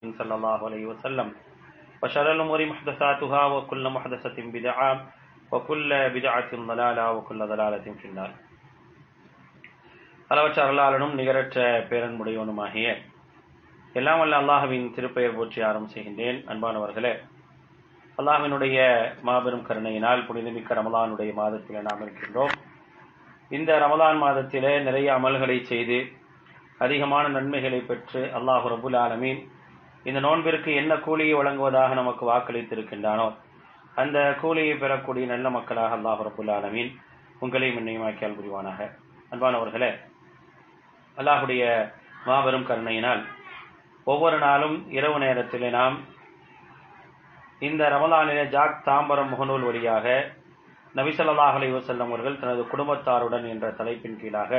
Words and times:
صلى 0.00 0.34
الله 0.34 0.60
عليه 0.64 0.84
وسلم 0.86 1.28
وشر 2.02 2.26
الأمور 2.28 2.60
محدثاتها 2.64 3.42
وكل 3.46 3.84
محدثة 3.88 4.36
بدعة 4.48 4.90
وكل 5.52 5.90
بدعة 6.10 6.50
ضلالة 6.62 7.04
وكل 7.12 7.40
ضلالة 7.44 7.86
في 7.94 8.06
النار 8.06 8.30
அளவற்ற 10.30 10.58
அருளாளனும் 10.64 11.14
நிகரற்ற 11.18 11.58
பேரன்புடையவனுமாகிய 11.88 12.86
எல்லாம் 13.94 14.20
வல்ல 14.20 14.38
அல்லாஹுவின் 14.38 14.84
திருப்பெயர் 14.96 15.34
போற்றி 15.38 15.60
ஆரம்பம் 15.68 15.92
செய்கின்றேன் 15.94 16.38
அன்பானவர்களே 16.50 17.12
அல்லாஹினுடைய 18.18 18.76
மாபெரும் 19.28 19.64
கருணையினால் 19.68 20.22
புனிதமிக்க 20.28 20.76
ரமலானுடைய 20.78 21.32
மாதத்தில் 21.40 21.86
நாம் 21.88 22.02
இருக்கின்றோம் 22.04 22.54
இந்த 23.50 23.78
ரமலான் 23.84 24.22
மாதத்திலே 24.24 24.74
நிறைய 24.86 25.08
அமல்களை 25.18 25.58
செய்து 25.64 25.98
அதிகமான 26.80 27.24
நன்மைகளை 27.36 27.80
பெற்று 27.90 28.22
அல்லாஹு 28.38 28.70
ரபுல் 28.74 29.00
ஆலமீன் 29.04 29.42
இந்த 30.08 30.18
நோன்பிற்கு 30.26 30.70
என்ன 30.80 30.92
கூலியை 31.06 31.34
வழங்குவதாக 31.38 31.94
நமக்கு 31.94 32.24
வாக்களித்திருக்கின்றானோ 32.30 33.26
அந்த 33.94 34.18
கூலியை 34.40 34.74
பெறக்கூடிய 34.76 35.24
நல்ல 35.26 35.46
மக்களாக 35.56 35.96
அல்லாஹ் 35.96 36.22
ரபுல்லாலமீன் 36.28 36.90
உங்களையும் 37.42 37.78
என்னையுமாக்கியால் 37.80 38.38
புரிவானாக. 38.38 38.80
அன்பானவர்களே 39.32 39.90
அல்லாஹுடைய 41.18 41.64
மாபெரும் 42.28 42.66
கருணையினால் 42.70 43.22
ஒவ்வொரு 44.04 44.38
நாளும் 44.38 44.76
இரவு 44.98 45.18
நேரத்தில் 45.18 45.66
நாம் 45.70 45.96
இந்த 47.68 47.82
ரமலானிலே 47.94 48.44
ஜாக் 48.54 48.84
தாம்பரம் 48.88 49.30
முகநூல் 49.32 49.66
வழியாக 49.68 50.06
நபிசல்லாஹ் 50.94 51.56
அலி 51.58 51.68
வசல்லம் 51.72 52.12
அவர்கள் 52.12 52.40
தனது 52.42 52.62
குடும்பத்தாருடன் 52.72 53.46
என்ற 53.48 53.66
தலைப்பின் 53.70 54.20
கீழாக 54.20 54.52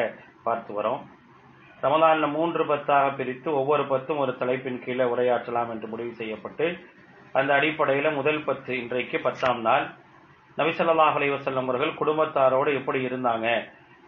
பார்த்து 0.43 0.71
வரோம். 0.79 1.01
ரமலான்ல 1.83 2.25
மூன்று 2.31 2.63
பத்தாக 2.63 3.05
பிரித்து 3.15 3.49
ஒவ்வொரு 3.53 3.83
பத்தும் 3.85 4.17
ஒரு 4.17 4.33
தலைப்பின் 4.37 4.83
கீழே 4.83 5.03
உரையாற்றலாம் 5.03 5.69
என்று 5.69 5.87
முடிவு 5.87 6.11
செய்யப்பட்டு 6.13 6.65
அந்த 7.31 7.51
அடிப்படையில 7.59 8.07
முதல் 8.13 8.43
பத்து 8.43 8.71
இன்றைக்கு 8.77 9.19
பத்தாம் 9.19 9.61
நாள். 9.61 9.85
நபிசல்லாஹ் 10.57 11.17
அலைவசல்லம் 11.19 11.67
அவர்கள் 11.67 11.99
குடும்பத்தாரோடு 11.99 12.71
எப்படி 12.73 12.99
இருந்தாங்க 13.05 13.47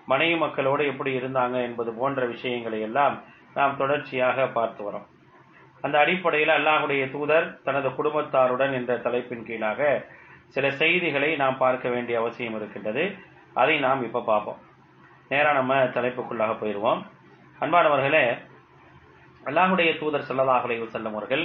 மனைவி 0.05 0.35
மக்களோடு 0.35 0.85
எப்படி 0.85 1.11
இருந்தாங்க 1.17 1.57
என்பது 1.61 1.91
போன்ற 1.93 2.25
விஷயங்களை 2.25 2.81
எல்லாம் 2.81 3.15
நாம் 3.53 3.77
தொடர்ச்சியாக 3.77 4.47
பார்த்து 4.47 4.91
வரோம் 4.91 5.07
அந்த 5.81 5.95
அடிப்படையில் 5.99 6.49
அல்லாஹுடைய 6.49 7.03
தூதர் 7.11 7.47
தனது 7.63 7.89
குடும்பத்தாருடன் 7.89 8.73
என்ற 8.73 8.97
தலைப்பின் 8.97 9.45
கீழாக 9.45 9.81
சில 10.47 10.71
செய்திகளை 10.71 11.35
நாம் 11.35 11.57
பார்க்க 11.57 11.89
வேண்டிய 11.89 12.19
அவசியம் 12.19 12.55
இருக்கின்றது. 12.55 13.03
அதை 13.53 13.79
நாம் 13.79 14.03
இப்ப 14.03 14.21
பார்ப்போம். 14.21 14.59
நேரா 15.29 15.51
நம்ம 15.53 15.75
தலைப்புக்குள்ளாக 15.97 16.53
போயிடுவோம் 16.61 17.01
அன்பானவர்களே 17.63 18.23
அல்லாஹுடைய 19.49 19.89
தூதர் 19.99 20.25
சல்லல்லாஹ் 20.29 20.65
செல்லும் 20.93 21.13
அவர்கள் 21.13 21.43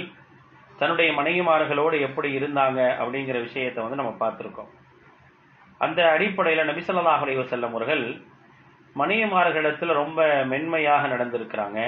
தன்னுடைய 0.79 1.09
மனைவிமார்களோடு 1.19 1.99
எப்படி 2.07 2.29
இருந்தாங்க 2.39 2.79
அப்படிங்கிற 3.01 3.37
விஷயத்தை 3.45 3.79
வந்து 3.83 3.99
நம்ம 4.01 4.13
பார்த்துருக்கோம். 4.23 4.69
அந்த 5.77 5.99
அடிப்படையில் 6.15 6.69
நபி 6.69 6.81
ஸல்லல்லாஹு 6.87 7.45
செல்லும் 7.53 7.69
அவர்கள் 7.69 8.03
மனைவிமார்களிடத்தில் 8.95 9.99
ரொம்ப 10.01 10.19
மென்மையாக 10.45 11.07
நடந்திருக்கிறாங்க. 11.07 11.79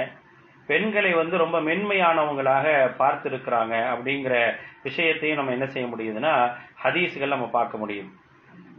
பெண்களை 0.68 1.14
வந்து 1.14 1.38
ரொம்ப 1.38 1.60
மென்மையானவங்களாக 1.62 2.68
பார்த்திருக்கிறாங்க 3.04 3.76
அப்படிங்கிற 3.94 4.36
விஷயத்தையும் 4.84 5.40
நம்ம 5.40 5.52
என்ன 5.52 5.66
செய்ய 5.66 5.88
முடியுதுன்னா 5.94 6.34
ஹதீஸ்கள் 6.84 7.36
நம்ம 7.36 7.48
பார்க்க 7.60 7.78
முடியும். 7.78 8.12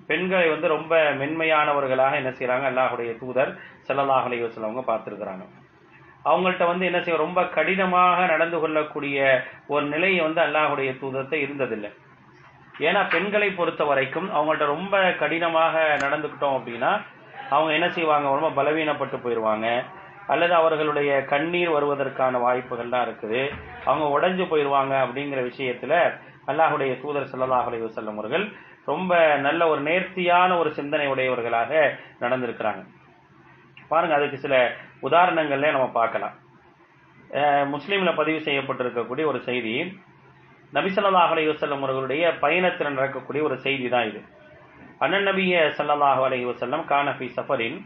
பெண்களை 0.09 0.47
வந்து 0.53 0.69
ரொம்ப 0.77 0.95
மென்மையானவர்களாக 1.21 2.19
என்ன 2.21 2.31
செய்யறாங்க 2.39 2.67
அல்லாஹுடைய 2.71 3.13
தூதர் 3.23 3.51
செல்லல்லாஹ் 3.89 4.29
சொல்லவங்க 4.57 4.83
பார்த்துருக்கிறாங்க. 4.91 5.45
அவங்கள்ட்ட 6.31 6.65
வந்து 6.71 6.85
என்ன 6.89 6.99
செய்ய 7.03 7.17
ரொம்ப 7.25 7.41
கடினமாக 7.57 8.27
நடந்து 8.33 8.59
கொள்ளக்கூடிய 8.63 9.19
ஒரு 9.75 9.85
நிலை 9.95 10.11
வந்து 10.27 10.41
அல்லாஹுடைய 10.47 10.91
தூதத்தை 11.01 11.39
இருந்ததில்லை. 11.47 11.91
ஏன்னா 12.89 13.01
பெண்களை 13.15 13.49
பொறுத்த 13.57 13.83
வரைக்கும் 13.89 14.29
அவங்கள்ட்ட 14.37 14.67
ரொம்ப 14.75 15.01
கடினமாக 15.23 15.75
நடந்துக்கிட்டோம் 16.05 16.57
அப்படின்னா 16.59 16.93
அவங்க 17.55 17.73
என்ன 17.79 17.89
செய்வாங்க? 17.97 18.27
ரொம்ப 18.39 18.51
பலவீனப்பட்டு 18.59 19.19
போயிடுவாங்க 19.25 19.67
அல்லது 20.33 20.55
அவர்களுடைய 20.61 21.11
கண்ணீர் 21.33 21.75
வருவதற்கான 21.77 22.39
வாய்ப்புகள்லாம் 22.45 23.05
இருக்குது. 23.07 23.41
அவங்க 23.89 24.05
உடைஞ்சு 24.17 24.45
போயிடுவாங்க 24.53 24.95
அப்படிங்கிற 25.05 25.41
விஷயத்துல 25.51 25.95
அல்லாஹுடைய 26.51 26.93
தூதர் 27.03 27.31
சல்லாஹ் 27.33 27.67
அலைஹி 27.71 27.85
அவர்கள் 28.15 28.47
ரொம்ப 28.91 29.13
நல்ல 29.47 29.69
ஒரு 29.73 29.81
நேர்த்தியான 29.81 30.51
ஒரு 30.59 30.71
சிந்தனை 30.79 31.07
உடையவர்களாக 31.07 31.73
நடந்திருக்கிறாங்க. 32.21 32.83
பாருங்க 33.91 34.15
அதுக்கு 34.19 34.39
சில 34.45 34.55
உதாரணங்கள்ல 35.03 35.71
நம்ம 35.77 35.89
பார்க்கலாம். 36.01 36.35
முஸ்லீம்ல 37.75 38.11
பதிவு 38.17 38.41
செய்யப்பட்டிருக்கக்கூடிய 38.47 39.25
ஒரு 39.33 39.41
செய்தி 39.49 39.75
நபிசல்லாஹ் 40.73 41.33
அலைவசல்லம் 41.35 41.83
அவர்களுடைய 41.85 42.25
பயணத்தில் 42.45 42.95
நடக்கக்கூடிய 42.97 43.43
ஒரு 43.49 43.57
செய்தி 43.67 43.89
தான் 43.95 44.09
இது. 44.11 44.21
அண்ணன் 44.99 45.27
நபிய 45.29 45.55
சல்லாஹ் 45.79 46.21
அலைவசல்லம் 46.27 46.85
கானபி 46.93 47.27
சஃபரின் 47.37 47.79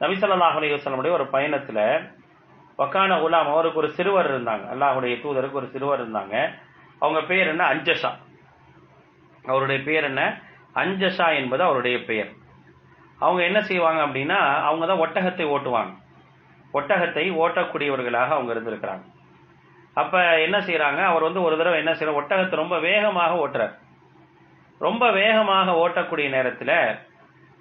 நபிசல்லாஹ் 0.00 0.56
அலைவசல்லமுடைய 0.60 1.12
ஒரு 1.18 1.26
பயணத்துல 1.34 1.80
வக்கான 2.78 3.12
குலாம் 3.20 3.52
அவருக்கு 3.52 3.82
ஒரு 3.82 3.90
சிறுவர் 3.98 4.28
இருந்தாங்க. 4.32 4.64
அல்லாஹுடைய 4.72 5.14
தூதருக்கு 5.22 5.60
ஒரு 5.60 5.68
சிறுவர் 5.74 6.02
இருந்தாங்க. 6.02 6.34
அவங்க 7.02 7.20
பேர் 7.30 7.50
என்ன? 7.54 7.64
அஞ்சஷா. 7.74 8.10
அவருடைய 9.50 9.78
பெயர் 9.88 10.06
என்ன? 10.10 10.22
அஞ்சஷா 10.82 11.26
என்பது 11.40 11.62
அவருடைய 11.68 11.96
பெயர். 12.08 12.30
அவங்க 13.24 13.40
என்ன 13.50 13.60
செய்வாங்க 13.68 14.00
அப்படின்னா 14.06 14.40
அவங்க 14.68 14.84
தான் 14.90 15.02
ஒட்டகத்தை 15.04 15.46
ஓட்டுவாங்க. 15.54 15.92
ஒட்டகத்தை 16.78 17.24
ஓட்டக்கூடியவர்களாக 17.44 18.34
அவங்க 18.36 18.52
இருந்திருக்கிறாங்க. 18.54 19.04
அப்ப 20.00 20.14
என்ன 20.46 20.56
செய்யறாங்க 20.66 21.00
அவர் 21.10 21.26
வந்து 21.28 21.40
ஒரு 21.46 21.54
தடவை 21.60 21.78
என்ன 21.82 21.92
செய்யற 21.92 22.12
ஒட்டகத்தை 22.20 22.56
ரொம்ப 22.62 22.76
வேகமாக 22.88 23.38
ஓட்டுறார். 23.44 23.74
ரொம்ப 24.86 25.04
வேகமாக 25.20 25.70
ஓட்டக்கூடிய 25.84 26.26
நேரத்துல 26.36 26.72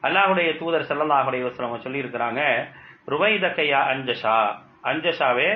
அல்லாஹுடைய 0.08 0.50
தூதர் 0.60 0.90
செல்லல்லாஹுடைய 0.90 1.44
வசலம் 1.46 1.86
சொல்லி 1.86 2.04
இருக்கிறாங்க 2.04 2.42
ருவைதக்கையா 3.12 3.80
அஞ்சஷா? 3.94 4.38
அஞ்சஷாவே 4.92 5.50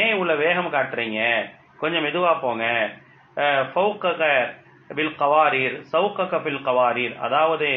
ஏன் 0.00 0.12
இவ்வளவு 0.14 0.42
வேகம் 0.44 0.74
காட்டுறீங்க? 0.74 1.20
கொஞ்சம் 1.80 2.04
மெதுவா 2.06 2.32
போங்க. 2.44 2.64
ஃபவுக்கக 3.70 4.22
பில் 4.96 5.14
கவாரீர் 5.22 5.76
சவுக்கக 5.92 6.40
பில் 6.46 6.64
கவாரீர் 6.68 7.14
அதாவது 7.26 7.68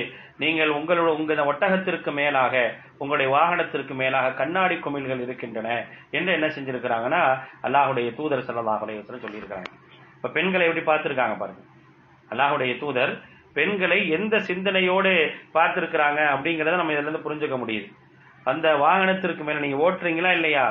நீங்கள் 0.44 0.72
உங்களோட 0.78 1.10
உங்கள் 1.20 1.48
ஒட்டகத்திற்கு 1.52 2.12
மேலாக 2.20 2.56
உங்களுடைய 3.02 3.30
வாகனத்திற்கு 3.36 3.94
மேலாக 4.02 4.34
கண்ணாடி 4.42 4.76
குமிழ்கள் 4.76 5.24
இருக்கின்றன 5.26 5.70
என்று 6.18 6.32
என்ன 6.38 6.48
செஞ்சிருக்கிறாங்கன்னா 6.56 7.22
அல்லாஹுடைய 7.68 8.10
தூதர் 8.20 8.46
சல்லாஹுடைய 8.50 9.00
சொல்லியிருக்கிறாங்க. 9.26 9.70
இப்ப 10.18 10.30
பெண்களை 10.38 10.68
எப்படி 10.68 10.84
பார்த்திருக்காங்க 10.92 11.38
பாருங்க. 11.42 11.64
அல்லாஹுடைய 12.32 12.74
தூதர் 12.84 13.14
பெண்களை 13.58 14.00
எந்த 14.18 14.36
சிந்தனையோடு 14.50 15.14
பார்த்திருக்கிறாங்க 15.54 16.20
அப்படிங்கறத 16.34 16.80
நம்ம 16.80 16.94
இதுல 16.94 17.08
இருந்து 17.08 17.26
புரிஞ்சுக்க 17.28 17.58
முடியுது. 17.64 17.88
அந்த 18.52 18.68
வாகனத்திற்கு 18.84 19.44
மேல 19.44 19.64
நீங்க 19.64 19.78
ஓட்டுறீங்களா 19.86 20.32
இல்லையா? 20.38 20.66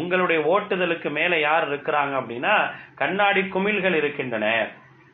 உங்களுடைய 0.00 0.38
ஓட்டுதலுக்கு 0.52 1.08
மேல 1.18 1.38
யார் 1.38 1.64
இருக்கிறாங்க 1.70 2.14
அப்படின்னா 2.20 2.54
கண்ணாடி 3.00 3.42
குமிழ்கள் 3.54 3.96
இருக்கின்றன. 4.00 4.46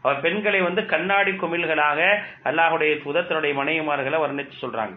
அவர் 0.05 0.23
பெண்களை 0.25 0.61
வந்து 0.69 0.83
கண்ணாடி 0.93 1.33
குமிழ்களாக 1.43 2.01
அல்லாஹுடைய 2.51 2.93
தூதத்தினுடைய 3.05 3.53
மனைவிமார்களை 3.61 4.19
வர்ணித்து 4.25 4.57
சொல்றாங்க. 4.65 4.97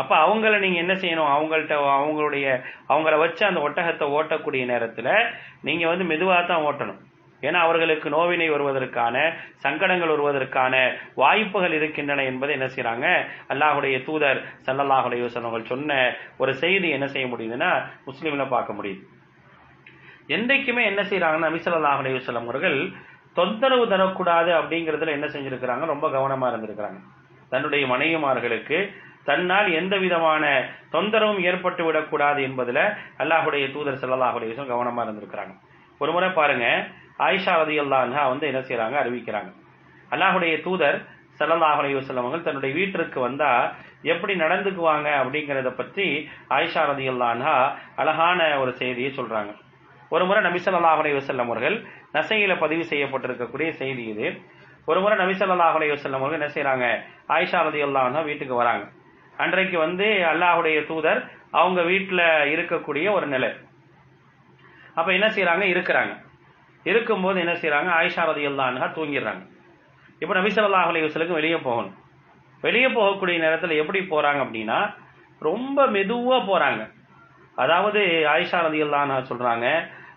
அப்ப 0.00 0.12
அவங்கள 0.24 0.54
நீங்க 0.64 0.78
என்ன 0.84 0.94
செய்யணும்? 1.02 1.30
அவங்கள்ட்ட 1.34 1.76
அவங்களுடைய 1.98 2.46
அவங்கள 2.92 3.14
வச்சு 3.22 3.42
அந்த 3.50 3.60
ஒட்டகத்தை 3.66 4.06
ஓட்டக்கூடிய 4.16 4.64
நேரத்துல 4.72 5.08
நீங்க 5.68 5.84
வந்து 5.92 6.04
மெதுவாக 6.12 6.42
தான் 6.50 6.66
ஓட்டணும். 6.68 7.00
ஏன்னா 7.42 7.58
அவர்களுக்கு 7.66 8.08
நோவினை 8.14 8.46
வருவதற்கான 8.54 9.16
சங்கடங்கள் 9.64 10.12
வருவதற்கான 10.14 10.74
வாய்ப்புகள் 11.20 11.74
இருக்கின்றன 11.78 12.24
என்பதை 12.30 12.52
என்ன 12.56 12.66
செய்யறாங்க 12.74 13.06
அல்லாஹுடைய 13.52 13.98
தூதர் 14.08 14.40
சல்லல்லாஹுடைய 14.66 15.20
வசனங்கள் 15.28 15.70
சொன்ன 15.72 16.00
ஒரு 16.42 16.54
செய்தி 16.64 16.90
என்ன 16.96 17.06
செய்ய 17.14 17.26
முடியுதுன்னா 17.32 17.70
முஸ்லீம்ல 18.08 18.46
பார்க்க 18.56 18.78
முடியுது. 18.78 19.00
என்றைக்குமே 20.36 20.82
என்ன 20.90 21.02
செய்யறாங்கன்னா 21.10 21.48
நபிசல்லாஹுடைய 21.50 22.14
வசலம் 22.18 22.46
அவர்கள் 22.48 22.78
தொந்தரவு 23.36 23.84
தரக்கூடாது 23.92 24.50
அப்படிங்கறதுல 24.60 25.16
என்ன 25.16 25.26
செஞ்சிருக்கிறாங்க? 25.26 25.84
ரொம்ப 25.92 26.06
கவனமா 26.16 26.46
இருந்திருக்கிறாங்க. 26.50 26.98
தன்னுடைய 27.52 27.84
மனைவிமார்களுக்கு 27.92 28.78
தன்னால் 29.28 29.68
எந்த 29.80 29.94
விதமான 29.96 30.44
தொந்தரவும் 30.94 31.40
ஏற்பட்டு 31.48 31.82
விடக்கூடாது 31.84 32.40
என்பதுல 32.48 32.80
அல்லாஹுடைய 33.22 33.64
தூதர் 33.74 34.00
செல்லல்லாஹுடைய 34.02 34.66
கவனமா 34.72 35.02
இருந்திருக்கிறாங்க. 35.06 35.54
ஒரு 36.02 36.10
முறை 36.12 36.28
பாருங்க 36.38 36.66
ஆயிஷா 37.26 37.54
ரதி 37.60 37.76
அல்லான்ஹா 37.84 38.22
வந்து 38.32 38.46
என்ன 38.50 38.60
செய்யறாங்க 38.60 38.96
அறிவிக்கிறாங்க. 39.02 39.50
அல்லாஹுடைய 40.10 40.54
தூதர் 40.66 40.98
சல்லாஹ் 41.40 41.80
அலி 41.82 41.92
தன்னுடைய 42.46 42.72
வீட்டிற்கு 42.78 43.18
வந்தா 43.20 43.50
எப்படி 44.12 44.32
நடந்துக்குவாங்க 44.44 45.08
அப்படிங்கறத 45.22 45.70
பற்றி 45.80 46.06
ஆயிஷா 46.56 46.82
ரதி 46.90 47.06
அல்லான்ஹா 47.12 47.56
அழகான 47.96 48.58
ஒரு 48.58 48.72
செய்தியை 48.80 49.12
சொல்றாங்க. 49.18 49.52
ஒரு 50.14 50.24
முறை 50.28 50.40
நபி 50.46 50.58
ஸல்லல்லாஹு 50.64 51.00
அலைஹி 51.02 51.16
அவர்கள் 51.44 51.76
நசையில 52.16 52.52
பதிவு 52.62 52.84
செய்யப்பட்டிருக்கக்கூடிய 52.92 53.68
செய்தி 53.80 54.04
இது. 54.12 54.26
ஒரு 54.90 54.98
முறை 55.02 55.16
நபி 55.22 55.34
ஸல்லல்லாஹு 55.40 55.76
அலைஹி 55.78 55.92
அவர்கள் 56.18 56.38
என்ன 56.40 56.48
செய்யறாங்க 56.54 56.86
ஆயிஷா 57.34 57.58
ரதியல்லாஹு 57.68 58.08
அன்ஹா 58.10 58.22
வீட்டுக்கு 58.30 58.54
வராங்க. 58.62 58.84
அன்றைக்கு 59.44 59.76
வந்து 59.86 60.06
அல்லாஹுடைய 60.32 60.78
தூதர் 60.90 61.20
அவங்க 61.60 61.80
வீட்டுல 61.90 62.22
இருக்கக்கூடிய 62.54 63.06
ஒரு 63.16 63.26
நிலை. 63.34 63.50
அப்ப 64.98 65.08
என்ன 65.18 65.26
செய்யறாங்க 65.36 65.64
இருக்கிறாங்க. 65.74 66.12
இருக்கும்போது 66.86 67.38
என்ன 67.44 67.54
செய்யறாங்க 67.62 67.90
ஆயிஷா 68.00 68.22
ரதியல்லான்ஹா 68.30 68.88
தூங்கிடுறாங்க. 68.98 69.42
இப்போ 70.22 70.34
நபி 70.38 70.50
ஸல்லல்லாஹு 70.56 70.90
அலைஹி 70.92 71.32
வெளியே 71.40 71.60
போகணும். 71.68 71.94
வெளியே 72.62 72.88
போகக்கூடிய 72.98 73.36
நேரத்தில் 73.44 73.80
எப்படி 73.82 74.00
போறாங்க 74.14 74.40
அப்படின்னா 74.46 74.78
ரொம்ப 75.42 75.78
மெதுவா 75.96 76.38
போறாங்க. 76.50 76.82
அதாவது 77.62 78.00
ஆயிஷா 78.34 78.58
தான் 78.64 79.28
சொல்றாங்க 79.30 79.66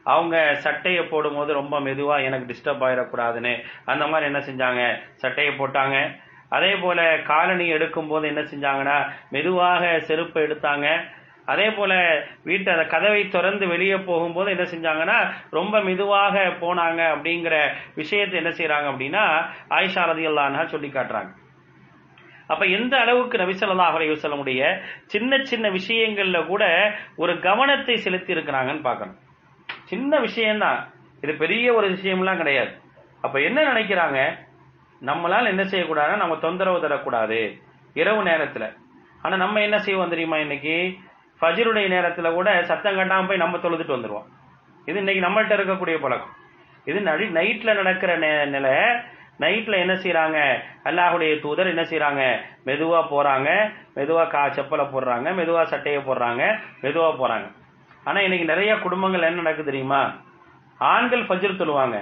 அவங்க 0.03 0.55
சட்டையை 0.65 1.03
போடும்போது 1.03 1.53
ரொம்ப 1.53 1.79
மெதுவாக 1.79 2.27
எனக்கு 2.27 2.49
டிஸ்டர்ப் 2.51 2.83
ஆயிடக்கூடாதுன்னு. 2.87 3.53
அந்த 3.85 4.07
மாதிரி 4.07 4.29
என்ன 4.31 4.39
செஞ்சாங்க? 4.49 4.81
சட்டையை 5.15 5.53
போட்டாங்க. 5.53 5.97
அதே 6.49 6.75
போல 6.75 7.17
காலனி 7.23 7.67
எடுக்கும் 7.67 8.07
போது 8.07 8.27
என்ன 8.27 8.41
செஞ்சாங்கன்னா 8.41 8.97
மெதுவாக 9.29 9.99
செருப்பு 9.99 10.39
எடுத்தாங்க. 10.47 10.87
அதே 11.45 11.69
போல 11.69 11.93
வீட்டு 12.43 12.71
அந்த 12.71 12.85
கதவை 12.85 13.27
திறந்து 13.27 13.67
வெளியே 13.67 13.97
போகும்போது 14.09 14.51
என்ன 14.51 14.65
செஞ்சாங்கன்னா 14.73 15.17
ரொம்ப 15.49 15.81
மெதுவாக 15.81 16.43
போனாங்க 16.61 17.01
அப்படிங்கிற 17.15 17.55
விஷயத்தை 17.95 18.37
என்ன 18.41 18.49
செய்யறாங்க 18.49 18.87
அப்படின்னா 18.91 19.23
ஆயிஷா 19.77 20.03
ரதியல்லான்ஹா 20.11 20.65
சொல்லி 20.65 20.87
காட்டுறாங்க. 20.87 21.31
அப்ப 22.47 22.65
எந்த 22.65 22.93
அளவுக்கு 22.99 23.37
நபி 23.37 23.53
ஸல்லல்லாஹு 23.53 23.97
அலைஹி 23.97 24.69
சின்ன 25.05 25.43
சின்ன 25.43 25.69
விஷயங்கள்ல 25.69 26.47
கூட 26.47 26.63
ஒரு 27.15 27.39
கவனத்தை 27.39 27.97
செலுத்தி 27.97 28.33
இருக்கிறாங்கன்னு 28.33 28.81
பார்க்கணும். 28.81 29.17
சின்ன 29.93 30.19
விஷயம்தான் 30.19 30.87
இது 31.21 31.33
பெரிய 31.33 31.73
ஒரு 31.73 31.89
விஷயம்லாம் 31.89 32.37
கிடையாது. 32.37 32.71
அப்ப 33.21 33.39
என்ன 33.39 33.73
நினைக்கிறாங்க? 33.73 34.33
நம்மளால 35.05 35.47
என்ன 35.47 35.63
செய்யக்கூடாதுன்னா 35.63 36.15
நம்ம 36.15 36.35
தொந்தரவு 36.35 36.87
தரக்கூடாது. 36.87 37.61
இரவு 37.93 38.23
நேரத்துல. 38.23 38.75
ஆனா 39.21 39.37
நம்ம 39.37 39.61
என்ன 39.61 39.79
செய்வோம் 39.79 40.09
தெரியுமா 40.09 40.37
இன்னைக்கு? 40.37 40.97
ஃபஜருடைய 41.41 41.87
நேரத்துல 41.87 42.33
கூட 42.33 42.63
சத்தம் 42.63 42.99
கட்டாம 42.99 43.27
போய் 43.27 43.37
நம்ம 43.37 43.57
தொழுதுட்டு 43.57 43.97
வந்துருவோம். 43.97 44.25
இது 44.85 44.97
இன்னைக்கு 44.97 45.27
நம்மள்கிட்ட 45.27 45.59
இருக்கக்கூடிய 45.59 45.99
பழக்கம். 45.99 46.33
இது 46.85 47.01
நடி 47.01 47.27
நைட்ல 47.27 47.75
நடக்கிற 47.75 48.17
நே- 48.19 48.45
நிலை 48.45 48.71
நைட்ல 49.39 49.73
என்ன 49.73 49.93
செய்யறாங்க 49.93 50.59
அல்லாஹுடைய 50.83 51.39
தூதர் 51.39 51.67
என்ன 51.67 51.81
செய்யறாங்க 51.81 52.37
மெதுவா 52.65 53.05
போறாங்க. 53.11 53.73
மெதுவா 53.95 54.27
கா 54.27 54.45
செப்பலை 54.45 54.87
போடுறாங்க. 54.87 55.33
மெதுவா 55.33 55.63
சட்டையை 55.63 56.01
போடுறாங்க. 56.01 56.59
மெதுவா 56.81 57.15
போறாங்க. 57.19 57.61
ஆனா 58.03 58.19
இன்னைக்கு 58.25 58.45
நிறைய 58.51 58.71
குடும்பங்கள் 58.85 59.27
என்ன 59.27 59.41
நடக்குது 59.41 59.69
தெரியுமா? 59.71 60.01
ஆண்கள் 60.79 61.27
பஜிர் 61.29 61.59
தொழுவாங்க. 61.59 61.97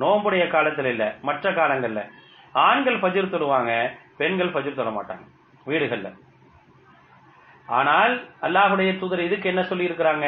நோம்புடைய 0.00 0.44
காலத்துல 0.54 0.90
இல்ல 0.94 1.04
மற்ற 1.28 1.50
காலங்கள்ல. 1.58 2.00
ஆண்கள் 2.54 3.02
பஜிர் 3.04 3.32
தொழுவாங்க 3.34 3.72
பெண்கள் 4.20 4.54
பஜிர் 4.54 4.78
தொழ 4.78 4.90
மாட்டாங்க 4.90 5.24
வீடுகள்ல. 5.70 6.08
ஆனால் 7.68 8.14
அல்லாஹுடைய 8.46 8.90
தூதர் 8.98 9.26
இதுக்கு 9.28 9.48
என்ன 9.52 9.62
சொல்லி 9.70 9.88
இருக்கிறாங்க 9.88 10.26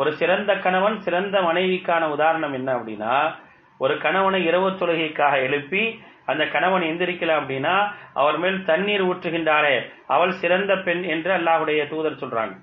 ஒரு 0.00 0.10
சிறந்த 0.20 0.52
கணவன் 0.64 0.96
சிறந்த 1.06 1.36
மனைவிக்கான 1.40 2.02
உதாரணம் 2.14 2.54
என்ன 2.58 2.68
அப்படின்னா 2.76 3.14
ஒரு 3.80 3.94
கணவனை 4.04 4.40
இரவு 4.48 4.68
தொழுகைக்காக 4.80 5.34
எழுப்பி 5.46 5.82
அந்த 6.30 6.42
கணவன் 6.54 6.84
எந்திரிக்கல 6.88 7.32
அப்படின்னா 7.40 7.74
அவர் 8.20 8.36
மேல் 8.38 8.58
தண்ணீர் 8.64 9.04
ஊற்றுகின்றாரே 9.06 9.76
அவள் 10.14 10.32
சிறந்த 10.42 10.72
பெண் 10.86 11.02
என்று 11.14 11.32
அல்லாஹுடைய 11.38 11.80
தூதர் 11.92 12.20
சொல்றாங்க. 12.22 12.54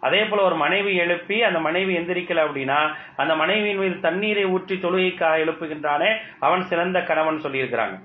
அதே 0.00 0.24
போல 0.24 0.42
ஒரு 0.42 0.54
மனைவி 0.54 0.94
எழுப்பி 0.96 1.42
அந்த 1.42 1.58
மனைவி 1.58 1.98
எந்திரிக்கல 1.98 2.42
அப்படின்னா 2.46 2.94
அந்த 3.16 3.34
மனைவியின் 3.34 3.78
மீது 3.78 4.00
தண்ணீரை 4.00 4.44
ஊற்றி 4.44 4.76
தொழுகைக்காக 4.76 5.42
எழுப்புகின்றானே 5.44 6.16
அவன் 6.40 6.62
சிறந்த 6.62 7.02
கணவன் 7.02 7.42
சொல்லியிருக்கிறாங்க. 7.42 8.00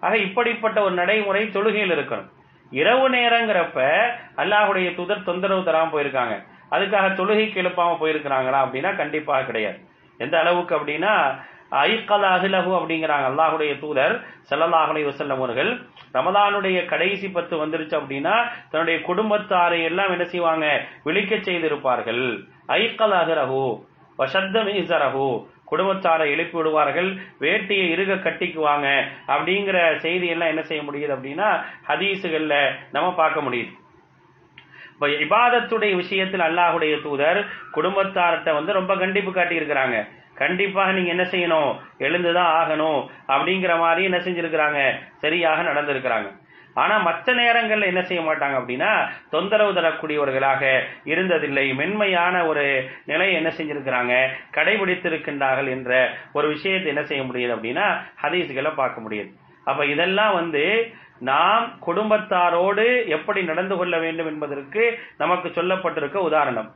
ஆக 0.00 0.16
இப்படிப்பட்ட 0.16 0.82
ஒரு 0.82 0.94
நடைமுறை 0.94 1.44
தொழுகையில் 1.44 1.98
இருக்கணும். 1.98 2.28
இரவு 2.70 3.10
நேரங்கிறப்ப 3.10 4.08
அல்லாஹுடைய 4.36 4.90
துதர் 4.90 5.24
தொந்தரவு 5.24 5.60
தராம 5.60 5.90
போயிருக்காங்க. 5.92 6.46
அதுக்காக 6.70 7.14
தொழுகைக்கு 7.14 7.60
எழுப்பாம 7.62 7.96
போயிருக்கிறாங்களா 8.00 8.60
அப்படின்னா 8.66 8.96
கண்டிப்பாக 8.96 9.44
கிடையாது. 9.44 9.78
எந்த 10.18 10.38
அளவுக்கு 10.38 10.76
அப்படின்னா 10.76 11.40
ஐக்கல் 11.70 12.26
அகிலகு 12.34 12.72
அப்படிங்கிறாங்க. 12.78 13.26
அல்லாஹுடைய 13.30 13.78
தூதர் 13.78 14.14
ஸல்லல்லாஹு 14.50 15.04
வசல்லம் 15.10 15.42
அவர்கள். 15.42 15.70
ரமலானுடைய 16.12 16.84
கடைசி 16.84 17.28
பத்து 17.28 17.66
வந்துருச்சு 17.66 17.96
அப்படின்னா 18.00 18.34
தன்னுடைய 18.70 18.98
குடும்பத்தாரை 19.00 19.82
எல்லாம் 19.82 20.10
என்ன 20.10 20.24
செய்வாங்க? 20.24 20.66
விழிக்க 21.04 21.34
செய்திருப்பார்கள். 21.36 22.44
ஐக்கல் 22.68 23.16
அகிரஹு 23.22 23.84
வசத்தம் 24.16 24.66
இசரஹு 24.66 25.46
குடும்பத்தாரை 25.70 26.26
எழுப்பி 26.30 26.56
விடுவார்கள். 26.56 27.16
வேட்டியை 27.40 27.86
இருக 27.94 28.14
கட்டிக்குவாங்க. 28.14 29.04
அப்படிங்கிற 29.26 29.98
செய்தி 29.98 30.26
எல்லாம் 30.26 30.48
என்ன 30.48 30.62
செய்ய 30.62 30.82
முடியுது 30.82 31.16
அப்படின்னா 31.16 31.48
ஹதீஸுகளில் 31.88 32.72
நம்ம 32.90 33.12
பார்க்க 33.12 33.40
முடியுது. 33.40 33.72
இப்ப 34.92 35.08
இபாதத்துடைய 35.08 35.94
விஷயத்தில் 35.96 36.40
அல்லாஹுடைய 36.40 37.02
தூதர் 37.02 37.46
குடும்பத்தார்கிட்ட 37.74 38.54
வந்து 38.54 38.72
ரொம்ப 38.72 38.96
கண்டிப்பு 38.96 39.32
காட்டி 39.32 39.60
இருக்கிறாங்க 39.60 39.96
கண்டிப்பாக 40.36 40.92
நீங்க 40.92 41.08
என்ன 41.08 41.22
செய்யணும்? 41.22 41.76
எழுந்துதான் 41.98 42.54
ஆகணும்? 42.60 43.06
அப்படிங்கிற 43.28 43.78
மாதிரி 43.78 44.02
என்ன 44.02 44.16
செஞ்சிருக்கிறாங்க. 44.16 44.94
சரியாக 45.18 45.62
நடந்திருக்கிறாங்க. 45.62 46.44
ஆனா 46.74 46.98
மற்ற 46.98 47.34
நேரங்கள்ல 47.34 47.84
என்ன 47.84 48.02
செய்ய 48.02 48.22
மாட்டாங்க 48.22 48.56
அப்படின்னா 48.60 49.08
தொந்தரவு 49.30 49.72
தரக்கூடியவர்களாக 49.72 50.80
இருந்ததில்லை. 51.04 51.74
மென்மையான 51.74 52.46
ஒரு 52.46 52.88
நிலையை 53.04 53.34
என்ன 53.34 53.52
செஞ்சிருக்கிறாங்க? 53.56 54.26
கடைபிடித்திருக்கின்றார்கள் 54.52 55.68
என்ற 55.68 56.16
ஒரு 56.32 56.48
விஷயத்தை 56.48 56.88
என்ன 56.88 57.02
செய்ய 57.02 57.22
முடியுது 57.22 57.58
அப்படின்னா 57.58 57.86
ஹதீஸ்களை 58.22 58.74
பார்க்க 58.74 59.08
முடியுது. 59.08 59.32
அப்ப 59.64 59.86
இதெல்லாம் 59.86 60.34
வந்து 60.34 60.94
நாம் 61.18 61.78
குடும்பத்தாரோடு 61.86 63.06
எப்படி 63.06 63.42
நடந்து 63.42 63.76
கொள்ள 63.76 63.98
வேண்டும் 63.98 64.26
என்பதற்கு 64.26 64.98
நமக்கு 65.18 65.48
சொல்லப்பட்டிருக்க 65.48 66.14
உதாரணம். 66.14 66.74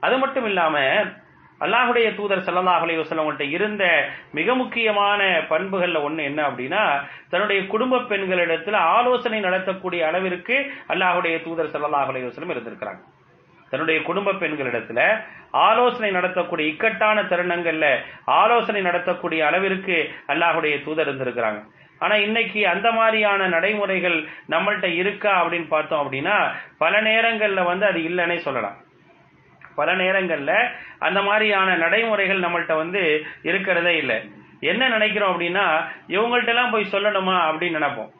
அது 0.00 0.18
மட்டும் 0.18 0.44
இல்லாம 0.44 0.78
அல்லாஹுடைய 1.64 2.08
தூதர் 2.18 2.44
ஸல்லல்லாஹு 2.46 2.84
அலைஹி 2.86 3.48
இருந்த 3.56 3.84
மிக 4.38 4.54
முக்கியமான 4.62 5.20
பண்புகள்ல 5.52 6.02
ஒண்ணு 6.08 6.22
என்ன 6.30 6.40
அப்படின்னா 6.48 6.82
தன்னுடைய 7.32 7.60
குடும்ப 7.72 8.02
பெண்களிடத்துல 8.10 8.78
ஆலோசனை 8.98 9.40
நடத்தக்கூடிய 9.46 10.02
அளவிற்கு 10.10 10.58
அல்லாஹுடைய 10.94 11.36
தூதர் 11.46 11.72
ஸல்லல்லாஹு 11.74 12.12
அலைஹி 12.12 12.28
இருந்திருக்கிறாங்க. 12.54 13.02
தன்னுடைய 13.72 13.98
குடும்ப 14.06 14.32
பெண்களிடத்துல 14.40 15.00
ஆலோசனை 15.66 16.08
நடத்தக்கூடிய 16.16 16.70
இக்கட்டான 16.72 17.22
தருணங்கள்ல 17.32 17.86
ஆலோசனை 18.40 18.80
நடத்தக்கூடிய 18.88 19.40
அளவிற்கு 19.48 19.96
அல்லாஹுடைய 20.32 20.74
தூதர் 20.86 21.08
இருந்திருக்கிறாங்க. 21.08 21.60
ஆனா 22.00 22.14
இன்னைக்கு 22.26 22.60
அந்த 22.74 22.88
மாதிரியான 22.98 23.48
நடைமுறைகள் 23.54 24.18
நம்மள்ட்ட 24.54 24.88
இருக்கா 25.00 25.32
அப்படின்னு 25.40 25.68
பார்த்தோம் 25.74 26.02
அப்படின்னா 26.04 26.36
பல 26.82 27.02
நேரங்கள்ல 27.08 27.64
வந்து 27.70 27.86
அது 27.90 28.00
இல்லைன்னே 28.10 28.38
சொல்லலாம். 28.46 28.78
பல 29.78 29.94
நேரங்களில் 29.94 30.56
அந்த 30.98 31.22
மாதிரியான 31.22 31.76
நடைமுறைகள் 31.84 32.44
நம்மள்ட்ட 32.44 32.76
வந்து 32.76 33.02
இருக்கிறதே 33.42 33.96
இல்லை. 33.96 34.18
என்ன 34.70 34.88
நினைக்கிறோம் 34.88 35.32
அப்படின்னா 35.32 35.66
இவங்கள்ட்டெல்லாம் 36.16 36.72
போய் 36.72 36.92
சொல்லணுமா 36.94 37.36
அப்படின்னு 37.50 37.78
நினைப்போம். 37.80 38.10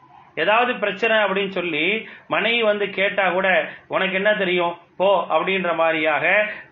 ஏதாவது 0.41 0.71
பிரச்சனை 0.75 1.15
அப்படின்னு 1.17 1.53
சொல்லி 1.57 1.85
மனைவி 2.33 2.61
வந்து 2.63 2.85
கேட்டா 2.89 3.25
கூட 3.29 3.47
உனக்கு 3.87 4.15
என்ன 4.19 4.31
தெரியும்? 4.33 4.75
போ 4.99 5.09
அப்படின்ற 5.35 5.69
மாதிரியாக 5.75 6.25